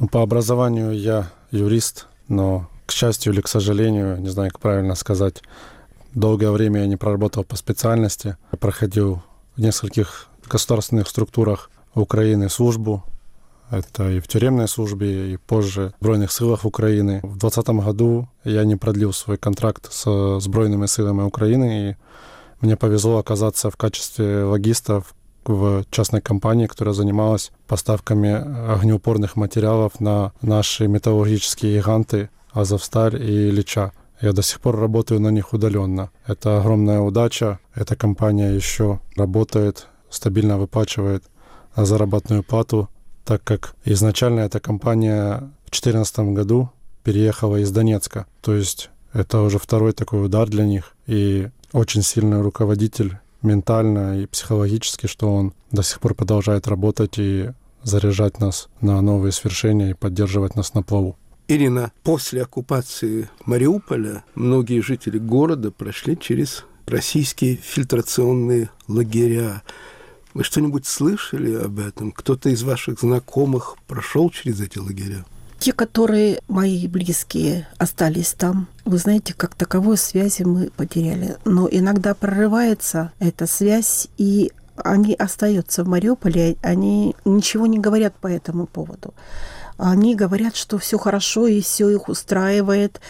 Ну, 0.00 0.08
по 0.08 0.22
образованию 0.22 0.98
я 0.98 1.30
юрист, 1.50 2.06
но 2.28 2.68
к 2.86 2.92
счастью 2.92 3.32
или 3.32 3.40
к 3.40 3.48
сожалению, 3.48 4.18
не 4.20 4.28
знаю, 4.28 4.50
как 4.50 4.60
правильно 4.60 4.94
сказать, 4.94 5.42
долгое 6.14 6.50
время 6.50 6.80
я 6.80 6.86
не 6.86 6.96
проработал 6.96 7.44
по 7.44 7.56
специальности. 7.56 8.36
Я 8.52 8.58
проходил 8.58 9.22
в 9.56 9.60
нескольких 9.60 10.28
государственных 10.48 11.08
структурах 11.08 11.70
Украины 11.94 12.48
службу. 12.48 13.04
Это 13.70 14.08
и 14.10 14.20
в 14.20 14.28
тюремной 14.28 14.66
службе, 14.66 15.34
и 15.34 15.36
позже 15.36 15.92
в 15.98 16.02
Збройных 16.04 16.32
силах 16.32 16.64
Украины. 16.64 17.20
В 17.22 17.36
2020 17.36 17.68
году 17.84 18.28
я 18.44 18.64
не 18.64 18.76
продлил 18.76 19.12
свой 19.12 19.36
контракт 19.36 19.92
с 19.92 20.40
Збройными 20.40 20.86
силами 20.86 21.22
Украины, 21.22 21.90
и 21.90 21.96
мне 22.60 22.76
повезло 22.76 23.18
оказаться 23.18 23.70
в 23.70 23.76
качестве 23.76 24.44
логиста 24.44 25.00
в 25.00 25.14
частной 25.90 26.20
компании, 26.20 26.66
которая 26.66 26.94
занималась 26.94 27.50
поставками 27.66 28.32
огнеупорных 28.72 29.36
материалов 29.36 30.00
на 30.00 30.32
наши 30.42 30.88
металлургические 30.88 31.78
гиганты 31.78 32.30
Азовсталь 32.52 33.16
и 33.22 33.48
Ильича. 33.48 33.92
Я 34.20 34.32
до 34.32 34.42
сих 34.42 34.60
пор 34.60 34.78
работаю 34.78 35.20
на 35.20 35.28
них 35.28 35.52
удаленно. 35.52 36.10
Это 36.26 36.58
огромная 36.58 37.00
удача. 37.00 37.60
Эта 37.74 37.94
компания 37.94 38.50
еще 38.50 39.00
работает, 39.16 39.86
стабильно 40.10 40.58
выплачивает 40.58 41.24
заработную 41.76 42.42
плату, 42.42 42.88
так 43.24 43.44
как 43.44 43.74
изначально 43.84 44.40
эта 44.40 44.58
компания 44.58 45.36
в 45.66 45.70
2014 45.70 46.18
году 46.34 46.70
переехала 47.04 47.56
из 47.56 47.70
Донецка. 47.70 48.26
То 48.40 48.54
есть 48.54 48.90
это 49.12 49.40
уже 49.40 49.58
второй 49.58 49.92
такой 49.92 50.24
удар 50.24 50.48
для 50.48 50.64
них. 50.64 50.94
И 51.06 51.48
очень 51.72 52.02
сильный 52.02 52.40
руководитель 52.40 53.18
ментально 53.42 54.20
и 54.20 54.26
психологически, 54.26 55.06
что 55.06 55.32
он 55.34 55.52
до 55.70 55.82
сих 55.82 56.00
пор 56.00 56.14
продолжает 56.14 56.66
работать 56.66 57.18
и 57.18 57.50
заряжать 57.82 58.40
нас 58.40 58.68
на 58.80 59.00
новые 59.00 59.32
свершения 59.32 59.90
и 59.90 59.94
поддерживать 59.94 60.54
нас 60.56 60.74
на 60.74 60.82
плаву. 60.82 61.16
Ирина, 61.48 61.92
после 62.02 62.42
оккупации 62.42 63.30
Мариуполя 63.46 64.24
многие 64.34 64.80
жители 64.80 65.18
города 65.18 65.70
прошли 65.70 66.18
через 66.18 66.64
российские 66.86 67.56
фильтрационные 67.56 68.70
лагеря. 68.86 69.62
Вы 70.34 70.44
что-нибудь 70.44 70.86
слышали 70.86 71.54
об 71.54 71.78
этом? 71.78 72.12
Кто-то 72.12 72.50
из 72.50 72.62
ваших 72.62 73.00
знакомых 73.00 73.76
прошел 73.86 74.28
через 74.30 74.60
эти 74.60 74.78
лагеря? 74.78 75.24
Те, 75.58 75.72
которые 75.72 76.40
мои 76.46 76.86
близкие 76.86 77.66
остались 77.78 78.32
там, 78.32 78.68
вы 78.84 78.98
знаете, 78.98 79.34
как 79.34 79.54
таковой 79.54 79.96
связи 79.96 80.42
мы 80.42 80.70
потеряли. 80.70 81.36
Но 81.44 81.68
иногда 81.70 82.14
прорывается 82.14 83.12
эта 83.18 83.46
связь, 83.46 84.08
и 84.18 84.52
они 84.76 85.14
остаются 85.14 85.82
в 85.82 85.88
Мариуполе, 85.88 86.56
они 86.62 87.16
ничего 87.24 87.66
не 87.66 87.78
говорят 87.78 88.14
по 88.14 88.28
этому 88.28 88.66
поводу. 88.66 89.14
Они 89.76 90.14
говорят, 90.14 90.56
что 90.56 90.78
все 90.78 90.98
хорошо 90.98 91.46
и 91.46 91.60
все 91.60 91.88
их 91.90 92.08
устраивает. 92.08 93.00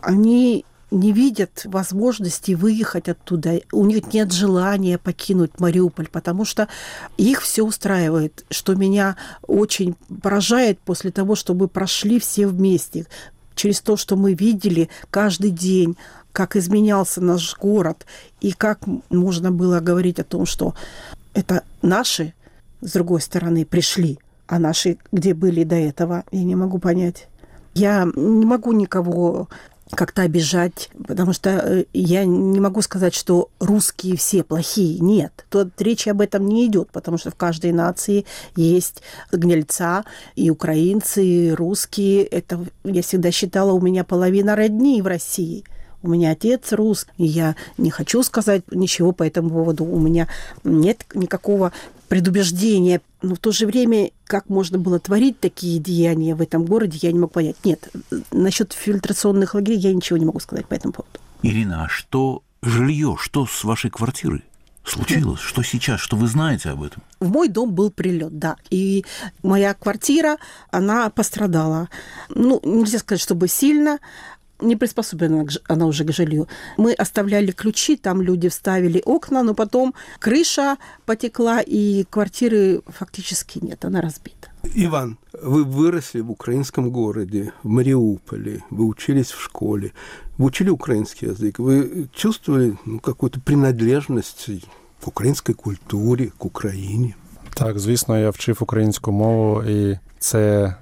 Они 0.00 0.64
не 0.90 1.12
видят 1.12 1.62
возможности 1.64 2.52
выехать 2.52 3.08
оттуда. 3.08 3.60
У 3.72 3.84
них 3.84 4.12
нет 4.12 4.32
желания 4.32 4.98
покинуть 4.98 5.60
Мариуполь, 5.60 6.08
потому 6.08 6.44
что 6.44 6.68
их 7.16 7.42
все 7.42 7.62
устраивает, 7.62 8.44
что 8.50 8.74
меня 8.74 9.16
очень 9.46 9.96
поражает 10.22 10.78
после 10.80 11.10
того, 11.10 11.34
что 11.34 11.54
мы 11.54 11.68
прошли 11.68 12.18
все 12.18 12.46
вместе, 12.46 13.06
через 13.54 13.80
то, 13.80 13.96
что 13.96 14.16
мы 14.16 14.34
видели 14.34 14.88
каждый 15.10 15.50
день, 15.50 15.96
как 16.32 16.56
изменялся 16.56 17.20
наш 17.20 17.56
город, 17.56 18.06
и 18.40 18.52
как 18.52 18.80
можно 19.10 19.50
было 19.50 19.80
говорить 19.80 20.20
о 20.20 20.24
том, 20.24 20.46
что 20.46 20.74
это 21.34 21.64
наши, 21.82 22.34
с 22.80 22.92
другой 22.92 23.20
стороны, 23.20 23.66
пришли, 23.66 24.18
а 24.46 24.58
наши 24.58 24.98
где 25.12 25.34
были 25.34 25.64
до 25.64 25.74
этого, 25.74 26.24
я 26.30 26.44
не 26.44 26.54
могу 26.54 26.78
понять. 26.78 27.28
Я 27.74 28.08
не 28.16 28.46
могу 28.46 28.72
никого 28.72 29.48
как-то 29.90 30.22
обижать, 30.22 30.90
потому 31.06 31.32
что 31.32 31.50
э, 31.50 31.84
я 31.92 32.24
не 32.24 32.60
могу 32.60 32.82
сказать, 32.82 33.14
что 33.14 33.50
русские 33.58 34.16
все 34.16 34.42
плохие. 34.42 34.98
Нет, 35.00 35.46
тут 35.50 35.80
речи 35.80 36.08
об 36.08 36.20
этом 36.20 36.46
не 36.46 36.66
идет, 36.66 36.90
потому 36.90 37.18
что 37.18 37.30
в 37.30 37.34
каждой 37.34 37.72
нации 37.72 38.26
есть 38.56 39.02
гнильца, 39.32 40.04
и 40.36 40.50
украинцы, 40.50 41.24
и 41.24 41.50
русские. 41.52 42.24
Это 42.24 42.64
я 42.84 43.02
всегда 43.02 43.30
считала, 43.30 43.72
у 43.72 43.80
меня 43.80 44.04
половина 44.04 44.56
родни 44.56 45.02
в 45.02 45.06
России– 45.06 45.64
у 46.02 46.08
меня 46.08 46.30
отец 46.30 46.72
русский, 46.72 47.10
и 47.18 47.24
я 47.24 47.56
не 47.76 47.90
хочу 47.90 48.22
сказать 48.22 48.62
ничего 48.70 49.12
по 49.12 49.22
этому 49.22 49.50
поводу. 49.50 49.84
У 49.84 49.98
меня 49.98 50.28
нет 50.64 51.04
никакого 51.14 51.72
предубеждения. 52.08 53.00
Но 53.20 53.34
в 53.34 53.38
то 53.38 53.52
же 53.52 53.66
время, 53.66 54.10
как 54.24 54.48
можно 54.48 54.78
было 54.78 54.98
творить 54.98 55.40
такие 55.40 55.78
деяния 55.78 56.34
в 56.34 56.40
этом 56.40 56.64
городе, 56.64 56.98
я 57.02 57.12
не 57.12 57.18
могу 57.18 57.32
понять. 57.32 57.56
Нет, 57.64 57.90
насчет 58.30 58.72
фильтрационных 58.72 59.54
лагерей 59.54 59.78
я 59.78 59.92
ничего 59.92 60.18
не 60.18 60.26
могу 60.26 60.40
сказать 60.40 60.66
по 60.66 60.74
этому 60.74 60.92
поводу. 60.92 61.18
Ирина, 61.42 61.84
а 61.84 61.88
что 61.88 62.42
жилье, 62.62 63.16
что 63.18 63.46
с 63.46 63.64
вашей 63.64 63.90
квартирой? 63.90 64.44
случилось? 64.88 65.40
Что 65.40 65.62
сейчас? 65.62 66.00
Что 66.00 66.16
вы 66.16 66.26
знаете 66.26 66.70
об 66.70 66.82
этом? 66.82 67.02
В 67.20 67.30
мой 67.30 67.48
дом 67.48 67.72
был 67.72 67.90
прилет, 67.90 68.38
да. 68.38 68.56
И 68.70 69.04
моя 69.42 69.74
квартира, 69.74 70.38
она 70.70 71.10
пострадала. 71.10 71.88
Ну, 72.30 72.60
нельзя 72.64 72.98
сказать, 72.98 73.20
чтобы 73.20 73.48
сильно 73.48 73.98
не 74.63 74.75
приспособлена 74.75 75.45
она 75.67 75.85
уже 75.85 76.05
к 76.05 76.11
жилью. 76.11 76.47
Мы 76.77 76.93
оставляли 76.93 77.51
ключи, 77.51 77.95
там 77.97 78.21
люди 78.21 78.47
вставили 78.47 79.01
окна, 79.05 79.43
но 79.43 79.53
потом 79.53 79.93
крыша 80.19 80.77
потекла, 81.05 81.61
и 81.61 82.05
квартиры 82.09 82.81
фактически 82.87 83.59
нет, 83.59 83.85
она 83.85 84.01
разбита. 84.01 84.49
Иван, 84.75 85.17
вы 85.41 85.63
выросли 85.65 86.21
в 86.21 86.31
украинском 86.31 86.89
городе, 86.91 87.51
в 87.63 87.67
Мариуполе, 87.67 88.63
вы 88.69 88.85
учились 88.85 89.31
в 89.31 89.41
школе, 89.41 89.91
вы 90.37 90.45
учили 90.45 90.69
украинский 90.69 91.27
язык, 91.27 91.59
вы 91.59 92.07
чувствовали 92.13 92.77
ну, 92.85 92.99
какую-то 92.99 93.39
принадлежность 93.41 94.49
к 95.01 95.07
українській 95.07 95.53
культурі, 95.53 96.25
к 96.25 96.45
Україні? 96.45 97.15
Так, 97.53 97.79
звісно, 97.79 98.19
я 98.19 98.29
вчив 98.29 98.57
українську 98.61 99.11
мову, 99.11 99.63
і 99.63 99.99
це, 100.19 100.75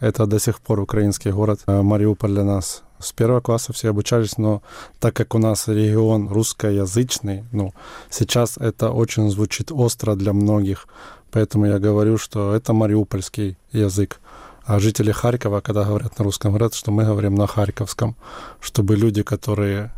це 0.00 0.26
до 0.26 0.38
сих 0.38 0.58
пор 0.58 0.80
український 0.80 1.32
город. 1.32 1.64
Маріуполь 1.66 2.30
для 2.30 2.44
нас 2.44 2.82
с 3.02 3.12
первого 3.12 3.40
класса 3.40 3.72
все 3.72 3.90
обучались, 3.90 4.38
но 4.38 4.62
так 5.00 5.14
как 5.14 5.34
у 5.34 5.38
нас 5.38 5.68
регион 5.68 6.28
русскоязычный, 6.28 7.44
ну, 7.52 7.72
сейчас 8.10 8.58
это 8.58 8.90
очень 8.90 9.30
звучит 9.30 9.70
остро 9.72 10.14
для 10.14 10.32
многих, 10.32 10.88
поэтому 11.30 11.66
я 11.66 11.78
говорю, 11.78 12.18
что 12.18 12.54
это 12.54 12.72
мариупольский 12.72 13.56
язык. 13.72 14.20
А 14.64 14.80
жители 14.80 15.12
Харькова, 15.12 15.60
когда 15.60 15.84
говорят 15.84 16.18
на 16.18 16.24
русском, 16.24 16.50
говорят, 16.50 16.74
что 16.74 16.90
мы 16.90 17.04
говорим 17.04 17.34
на 17.34 17.46
харьковском, 17.46 18.16
чтобы 18.60 18.96
люди, 18.96 19.22
которые 19.22 19.90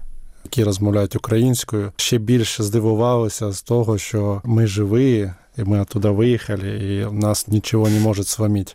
які 0.44 0.64
розмовляють 0.64 1.16
українською, 1.16 1.92
ще 1.96 2.18
більше 2.18 2.62
здивувалися 2.62 3.52
з 3.52 3.62
того, 3.62 3.98
що 3.98 4.40
ми 4.44 4.66
живі, 4.66 5.32
і 5.56 5.64
ми 5.64 5.80
оттуда 5.80 6.10
виїхали, 6.10 6.68
і 6.68 7.14
нас 7.14 7.48
нічого 7.48 7.88
не 7.88 8.00
може 8.00 8.24
сломити 8.24 8.72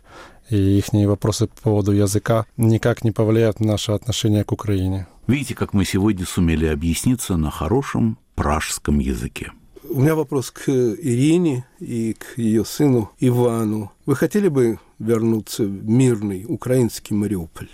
и 0.51 0.77
их 0.77 0.93
вопросы 1.07 1.47
по 1.47 1.61
поводу 1.61 1.91
языка 1.93 2.45
никак 2.57 3.03
не 3.03 3.11
повлияют 3.11 3.59
на 3.59 3.67
наше 3.67 3.93
отношение 3.93 4.43
к 4.43 4.51
Украине. 4.51 5.07
Видите, 5.27 5.55
как 5.55 5.73
мы 5.73 5.85
сегодня 5.85 6.25
сумели 6.25 6.65
объясниться 6.65 7.37
на 7.37 7.49
хорошем 7.49 8.17
пражском 8.35 8.99
языке. 8.99 9.51
У 9.89 9.99
меня 10.01 10.15
вопрос 10.15 10.51
к 10.51 10.69
Ирине 10.69 11.65
и 11.79 12.13
к 12.13 12.37
ее 12.37 12.63
сыну 12.65 13.11
Ивану. 13.19 13.91
Вы 14.05 14.15
хотели 14.15 14.47
бы 14.47 14.79
вернуться 14.99 15.63
в 15.63 15.89
мирный 15.89 16.45
украинский 16.47 17.15
Мариуполь? 17.15 17.69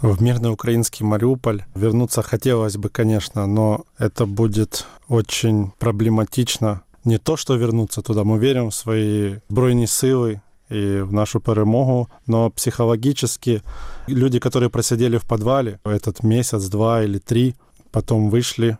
В 0.00 0.22
мирный 0.22 0.52
украинский 0.52 1.04
Мариуполь 1.04 1.64
вернуться 1.74 2.22
хотелось 2.22 2.76
бы, 2.76 2.88
конечно, 2.88 3.46
но 3.46 3.84
это 3.98 4.26
будет 4.26 4.86
очень 5.08 5.72
проблематично. 5.78 6.82
Не 7.04 7.18
то, 7.18 7.36
что 7.36 7.56
вернуться 7.56 8.02
туда, 8.02 8.24
мы 8.24 8.38
верим 8.38 8.68
в 8.68 8.74
свои 8.74 9.36
збройні 9.48 9.86
силы, 9.86 10.40
и 10.68 11.00
в 11.00 11.12
нашу 11.12 11.40
перемогу. 11.40 12.08
Но 12.26 12.50
психологически 12.50 13.62
люди, 14.06 14.38
которые 14.38 14.70
просидели 14.70 15.18
в 15.18 15.24
подвале 15.24 15.80
этот 15.84 16.22
месяц, 16.22 16.68
два 16.68 17.02
или 17.02 17.18
три, 17.18 17.54
потом 17.90 18.30
вышли, 18.30 18.78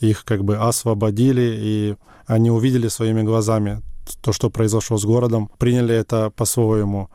их 0.00 0.24
как 0.24 0.44
бы 0.44 0.56
освободили, 0.56 1.54
и 1.56 1.96
они 2.26 2.50
увидели 2.50 2.88
своими 2.88 3.22
глазами 3.22 3.82
то, 4.22 4.32
что 4.32 4.50
произошло 4.50 4.98
с 4.98 5.04
городом, 5.04 5.50
приняли 5.58 5.94
это 5.94 6.30
по-своему. 6.30 7.10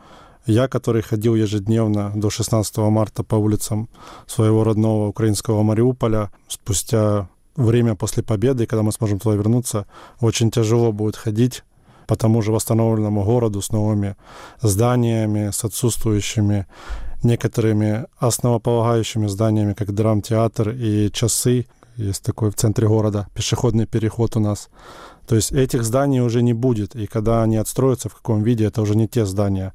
Я, 0.46 0.68
который 0.68 1.02
ходил 1.02 1.36
ежедневно 1.36 2.12
до 2.16 2.30
16 2.30 2.78
марта 2.78 3.24
по 3.24 3.36
улицам 3.36 3.90
своего 4.28 4.64
родного 4.64 5.08
украинского 5.08 5.64
Мариуполя, 5.64 6.32
спустя 6.48 7.28
время 7.56 7.96
после 7.96 8.22
победы, 8.22 8.68
когда 8.68 8.84
мы 8.84 8.92
сможем 8.92 9.20
туда 9.20 9.36
вернуться, 9.36 9.88
очень 10.20 10.52
тяжело 10.52 10.92
будет 10.92 11.16
ходить 11.16 11.64
по 12.08 12.16
тому 12.16 12.42
же 12.42 12.52
восстановленному 12.52 13.24
городу 13.24 13.62
с 13.62 13.72
новыми 13.72 14.16
зданиями, 14.62 15.52
с 15.52 15.64
отсутствующими 15.64 16.68
некоторыми 17.24 18.06
основополагающими 18.18 19.28
зданиями, 19.28 19.74
как 19.74 19.94
драмтеатр 19.94 20.70
и 20.70 21.12
часы. 21.12 21.66
Есть 21.98 22.24
такой 22.24 22.52
в 22.52 22.56
центре 22.56 22.88
города 22.88 23.28
пешеходный 23.34 23.86
переход 23.86 24.36
у 24.36 24.40
нас. 24.40 24.70
То 25.28 25.36
есть 25.36 25.52
этих 25.52 25.84
зданий 25.84 26.20
уже 26.20 26.42
не 26.42 26.54
будет. 26.54 26.96
И 26.96 27.08
когда 27.08 27.42
они 27.42 27.58
отстроятся 27.58 28.10
в 28.10 28.16
каком 28.16 28.44
виде, 28.44 28.66
это 28.66 28.82
уже 28.82 28.96
не 28.96 29.08
те 29.08 29.26
здания. 29.26 29.74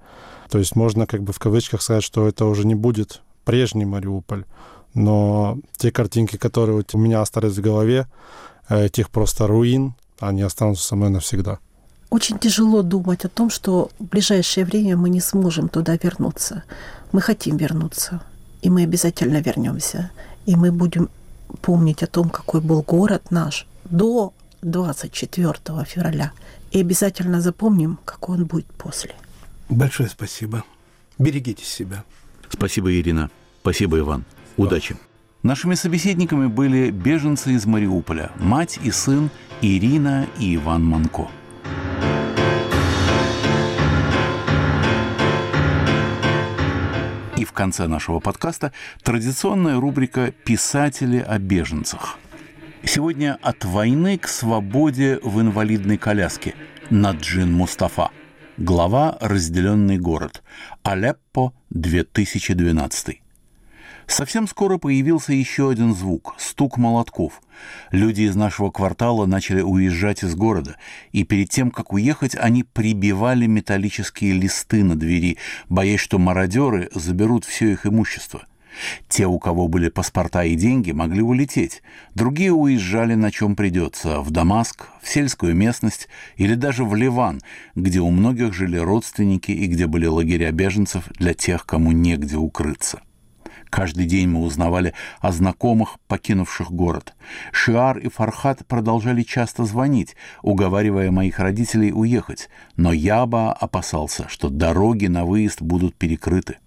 То 0.51 0.59
есть 0.59 0.77
можно 0.77 1.07
как 1.07 1.23
бы 1.23 1.33
в 1.33 1.39
кавычках 1.39 1.83
сказать, 1.83 2.05
что 2.05 2.29
это 2.29 2.45
уже 2.45 2.67
не 2.67 2.75
будет 2.75 3.23
прежний 3.45 3.85
Мариуполь. 3.85 4.45
Но 4.95 5.59
те 5.77 5.91
картинки, 5.91 6.37
которые 6.37 6.85
у 6.93 6.99
меня 6.99 7.21
остались 7.21 7.57
в 7.57 7.61
голове, 7.61 8.07
этих 8.69 9.11
просто 9.11 9.47
руин, 9.47 9.95
они 10.19 10.43
останутся 10.43 10.85
со 10.87 10.97
мной 10.97 11.11
навсегда. 11.11 11.59
Очень 12.11 12.39
тяжело 12.39 12.83
думать 12.83 13.25
о 13.25 13.29
том, 13.29 13.51
что 13.51 13.91
в 14.01 14.05
ближайшее 14.05 14.65
время 14.65 14.97
мы 14.97 15.11
не 15.11 15.21
сможем 15.21 15.69
туда 15.69 15.97
вернуться. 15.97 16.65
Мы 17.13 17.21
хотим 17.21 17.57
вернуться, 17.57 18.21
и 18.63 18.71
мы 18.71 18.83
обязательно 18.83 19.41
вернемся. 19.41 20.11
И 20.45 20.57
мы 20.57 20.73
будем 20.73 21.09
помнить 21.63 22.03
о 22.03 22.09
том, 22.09 22.29
какой 22.29 22.61
был 22.61 22.83
город 22.83 23.31
наш 23.31 23.67
до 23.85 24.33
24 24.63 25.55
февраля. 25.87 26.33
И 26.73 26.81
обязательно 26.81 27.41
запомним, 27.41 27.99
какой 28.05 28.39
он 28.39 28.45
будет 28.47 28.67
после. 28.67 29.15
Большое 29.69 30.09
спасибо. 30.09 30.65
Берегите 31.19 31.65
себя. 31.65 32.05
Спасибо, 32.49 32.93
Ирина. 32.93 33.31
Спасибо, 33.61 33.99
Иван. 33.99 34.25
Удачи. 34.57 34.97
Нашими 35.45 35.75
собеседниками 35.75 36.49
были 36.49 36.91
беженцы 36.91 37.53
из 37.53 37.67
Мариуполя, 37.67 38.31
мать 38.37 38.79
и 38.83 38.91
сын 38.91 39.31
Ирина 39.63 40.27
и 40.39 40.57
Иван 40.57 40.85
Манко. 40.85 41.29
И 47.41 47.45
в 47.47 47.53
конце 47.53 47.87
нашего 47.87 48.21
подкаста 48.21 48.71
традиционная 49.03 49.81
рубрика 49.81 50.31
«Писатели 50.31 51.25
о 51.27 51.39
беженцах». 51.39 52.19
Сегодня 52.85 53.39
от 53.41 53.65
войны 53.65 54.19
к 54.19 54.29
свободе 54.29 55.19
в 55.23 55.41
инвалидной 55.41 55.97
коляске 55.97 56.55
Наджин 56.91 57.51
Мустафа. 57.51 58.11
Глава 58.59 59.17
«Разделенный 59.23 59.97
город». 59.97 60.43
Алеппо, 60.83 61.55
2012. 61.71 63.23
Совсем 64.07 64.49
скоро 64.49 64.79
появился 64.79 65.33
еще 65.33 65.71
один 65.71 65.95
звук– 65.95 66.35
стук 66.39 66.79
молотков. 66.79 67.41
Люди 67.91 68.23
из 68.23 68.37
нашего 68.37 68.71
квартала 68.71 69.27
начали 69.27 69.61
уезжать 69.63 70.25
из 70.25 70.35
города, 70.35 70.77
и 71.13 71.25
перед 71.25 71.51
тем, 71.51 71.71
как 71.71 71.93
уехать, 71.93 72.35
они 72.35 72.65
прибивали 72.65 73.47
металлические 73.47 74.33
листы 74.33 74.83
на 74.83 74.97
двери, 74.97 75.39
боясь, 75.69 76.01
что 76.01 76.19
мародеры 76.19 76.89
заберут 76.95 77.45
все 77.45 77.73
их 77.73 77.87
имущество. 77.87 78.43
Те, 79.09 79.27
у 79.27 79.39
кого 79.39 79.69
были 79.69 79.89
паспорта 79.89 80.45
и 80.45 80.55
деньги, 80.55 80.93
могли 80.93 81.23
улететь. 81.23 81.83
Другие 82.15 82.53
уезжали 82.53 83.15
на 83.15 83.31
чем 83.31 83.57
придется– 83.57 84.21
в 84.23 84.31
Дамаск, 84.31 84.87
в 85.03 85.09
сельскую 85.09 85.55
местность 85.55 86.09
или 86.37 86.55
даже 86.55 86.85
в 86.85 86.95
Ливан, 86.95 87.41
где 87.75 88.01
у 88.01 88.11
многих 88.11 88.55
жили 88.55 88.79
родственники 88.79 89.51
и 89.51 89.67
где 89.67 89.87
были 89.87 90.07
лагеря 90.07 90.53
беженцев 90.53 91.09
для 91.19 91.35
тех, 91.35 91.67
кому 91.67 91.93
негде 91.93 92.37
укрыться. 92.37 93.01
Каждый 93.71 94.07
день 94.07 94.29
мы 94.29 94.43
узнавали 94.43 94.95
о 95.21 95.31
знакомых, 95.31 95.99
покинувших 96.09 96.73
город. 96.73 97.15
Шиар 97.53 97.99
и 97.99 98.09
Фархат 98.09 98.67
продолжали 98.67 99.23
часто 99.23 99.65
звонить, 99.65 100.17
уговаривая 100.43 101.13
моих 101.13 101.39
родителей 101.39 101.93
уехать, 101.93 102.51
но 102.77 102.93
Яба 102.93 103.53
опасался, 103.53 104.27
что 104.29 104.51
дороги 104.51 105.07
на 105.07 105.25
выезд 105.25 105.63
будут 105.63 105.95
перекрыты. 105.95 106.59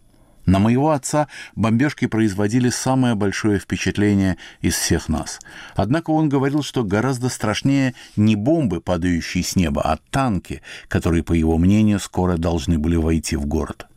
На 0.46 0.60
моего 0.60 0.92
отца 0.92 1.28
бомбежки 1.56 2.06
производили 2.06 2.70
самое 2.70 3.16
большое 3.16 3.60
впечатление 3.60 4.38
из 4.62 4.76
всех 4.76 5.08
нас. 5.08 5.39
Однако 5.76 6.12
он 6.12 6.30
говорил, 6.30 6.63
что 6.63 6.84
гораздо 6.84 7.30
страшнее 7.30 7.96
не 8.16 8.36
бомбы, 8.36 8.82
падающие 8.82 9.44
с 9.44 9.56
неба, 9.56 9.82
а 9.82 9.98
танки, 10.10 10.62
которые, 10.88 11.24
по 11.24 11.34
его 11.34 11.58
мнению, 11.58 12.00
скоро 12.00 12.38
должны 12.38 12.78
были 12.78 12.96
войти 12.96 13.36
в 13.38 13.46
город. 13.46 13.88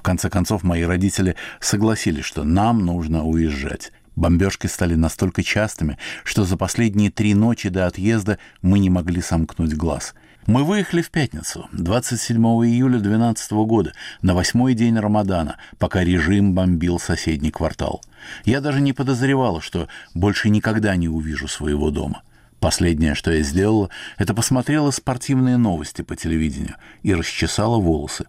В 0.00 0.02
конце 0.02 0.30
концов, 0.30 0.62
мои 0.62 0.82
родители 0.82 1.36
согласились, 1.60 2.24
что 2.24 2.42
нам 2.42 2.86
нужно 2.86 3.22
уезжать. 3.26 3.92
Бомбежки 4.16 4.66
стали 4.66 4.94
настолько 4.94 5.42
частыми, 5.42 5.98
что 6.24 6.46
за 6.46 6.56
последние 6.56 7.10
три 7.10 7.34
ночи 7.34 7.68
до 7.68 7.86
отъезда 7.86 8.38
мы 8.62 8.78
не 8.78 8.88
могли 8.88 9.20
сомкнуть 9.20 9.74
глаз– 9.74 10.14
мы 10.46 10.64
выехали 10.64 11.02
в 11.02 11.10
пятницу, 11.10 11.68
27 11.72 12.36
июля 12.38 12.98
2012 12.98 13.52
года, 13.52 13.92
на 14.22 14.34
восьмой 14.34 14.72
день 14.72 14.98
Рамадана, 14.98 15.58
пока 15.78 16.02
режим 16.02 16.54
бомбил 16.54 16.98
соседний 16.98 17.50
квартал. 17.50 18.02
Я 18.46 18.62
даже 18.62 18.80
не 18.80 18.94
подозревала, 18.94 19.60
что 19.60 19.86
больше 20.14 20.48
никогда 20.48 20.96
не 20.96 21.08
увижу 21.08 21.46
своего 21.46 21.90
дома. 21.90 22.22
Последнее, 22.58 23.14
что 23.14 23.30
я 23.30 23.42
сделала, 23.42 23.90
это 24.16 24.34
посмотрела 24.34 24.90
спортивные 24.90 25.58
новости 25.58 26.02
по 26.02 26.16
телевидению 26.16 26.76
и 27.02 27.14
расчесала 27.14 27.78
волосы. 27.78 28.26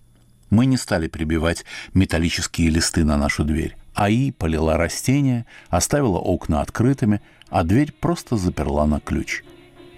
Мы 0.52 0.66
не 0.66 0.76
стали 0.76 1.08
прибивать 1.08 1.66
металлические 1.94 2.70
листы 2.70 3.06
на 3.06 3.18
нашу 3.18 3.46
дверь. 3.46 3.78
АИ 3.96 4.32
полила 4.32 4.78
растения, 4.78 5.46
оставила 5.70 6.18
окна 6.18 6.62
открытыми, 6.62 7.22
а 7.50 7.64
дверь 7.64 7.94
просто 7.94 8.36
заперла 8.36 8.86
на 8.86 9.00
ключ. 9.00 9.44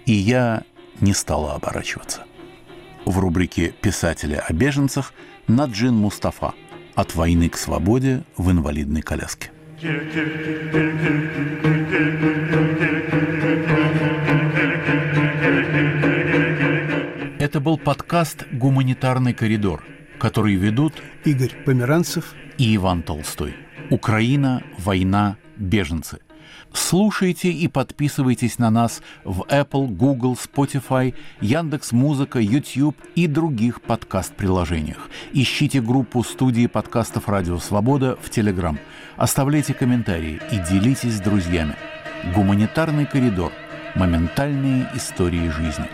И 0.06 0.12
я 0.12 0.62
не 1.00 1.12
стала 1.12 1.54
оборачиваться. 1.54 2.22
В 3.04 3.18
рубрике 3.18 3.74
«Писатели 3.80 4.40
о 4.48 4.52
беженцах» 4.52 5.12
Наджин 5.48 5.94
Мустафа 5.96 6.54
«От 6.94 7.16
войны 7.16 7.48
к 7.48 7.56
свободе 7.56 8.22
в 8.36 8.50
инвалидной 8.50 9.02
коляске». 9.02 9.50
Это 17.40 17.60
был 17.60 17.76
подкаст 17.76 18.46
«Гуманитарный 18.52 19.34
коридор», 19.34 19.82
который 20.24 20.54
ведут 20.54 20.94
Игорь 21.26 21.54
Померанцев 21.66 22.32
и 22.56 22.76
Иван 22.76 23.02
Толстой. 23.02 23.54
Украина, 23.90 24.62
война, 24.78 25.36
беженцы– 25.56 26.18
Слушайте 26.72 27.52
и 27.52 27.68
подписывайтесь 27.68 28.58
на 28.58 28.68
нас 28.68 29.00
в 29.22 29.42
Apple, 29.42 29.86
Google, 29.86 30.34
Spotify, 30.34 31.14
Яндекс 31.40 31.92
Музыка, 31.92 32.40
YouTube 32.40 32.96
и 33.14 33.28
других 33.28 33.80
подкаст-приложениях. 33.80 35.08
Ищите 35.32 35.80
группу 35.80 36.24
студии 36.24 36.66
подкастов 36.66 37.28
«Радио 37.28 37.58
Свобода» 37.58 38.16
в 38.20 38.28
Telegram. 38.28 38.76
Оставляйте 39.16 39.72
комментарии 39.72 40.40
и 40.50 40.58
делитесь 40.68 41.18
с 41.18 41.20
друзьями. 41.20 41.76
Гуманитарный 42.34 43.06
коридор. 43.06 43.52
Моментальные 43.94 44.88
истории 44.96 45.48
жизни. 45.50 45.86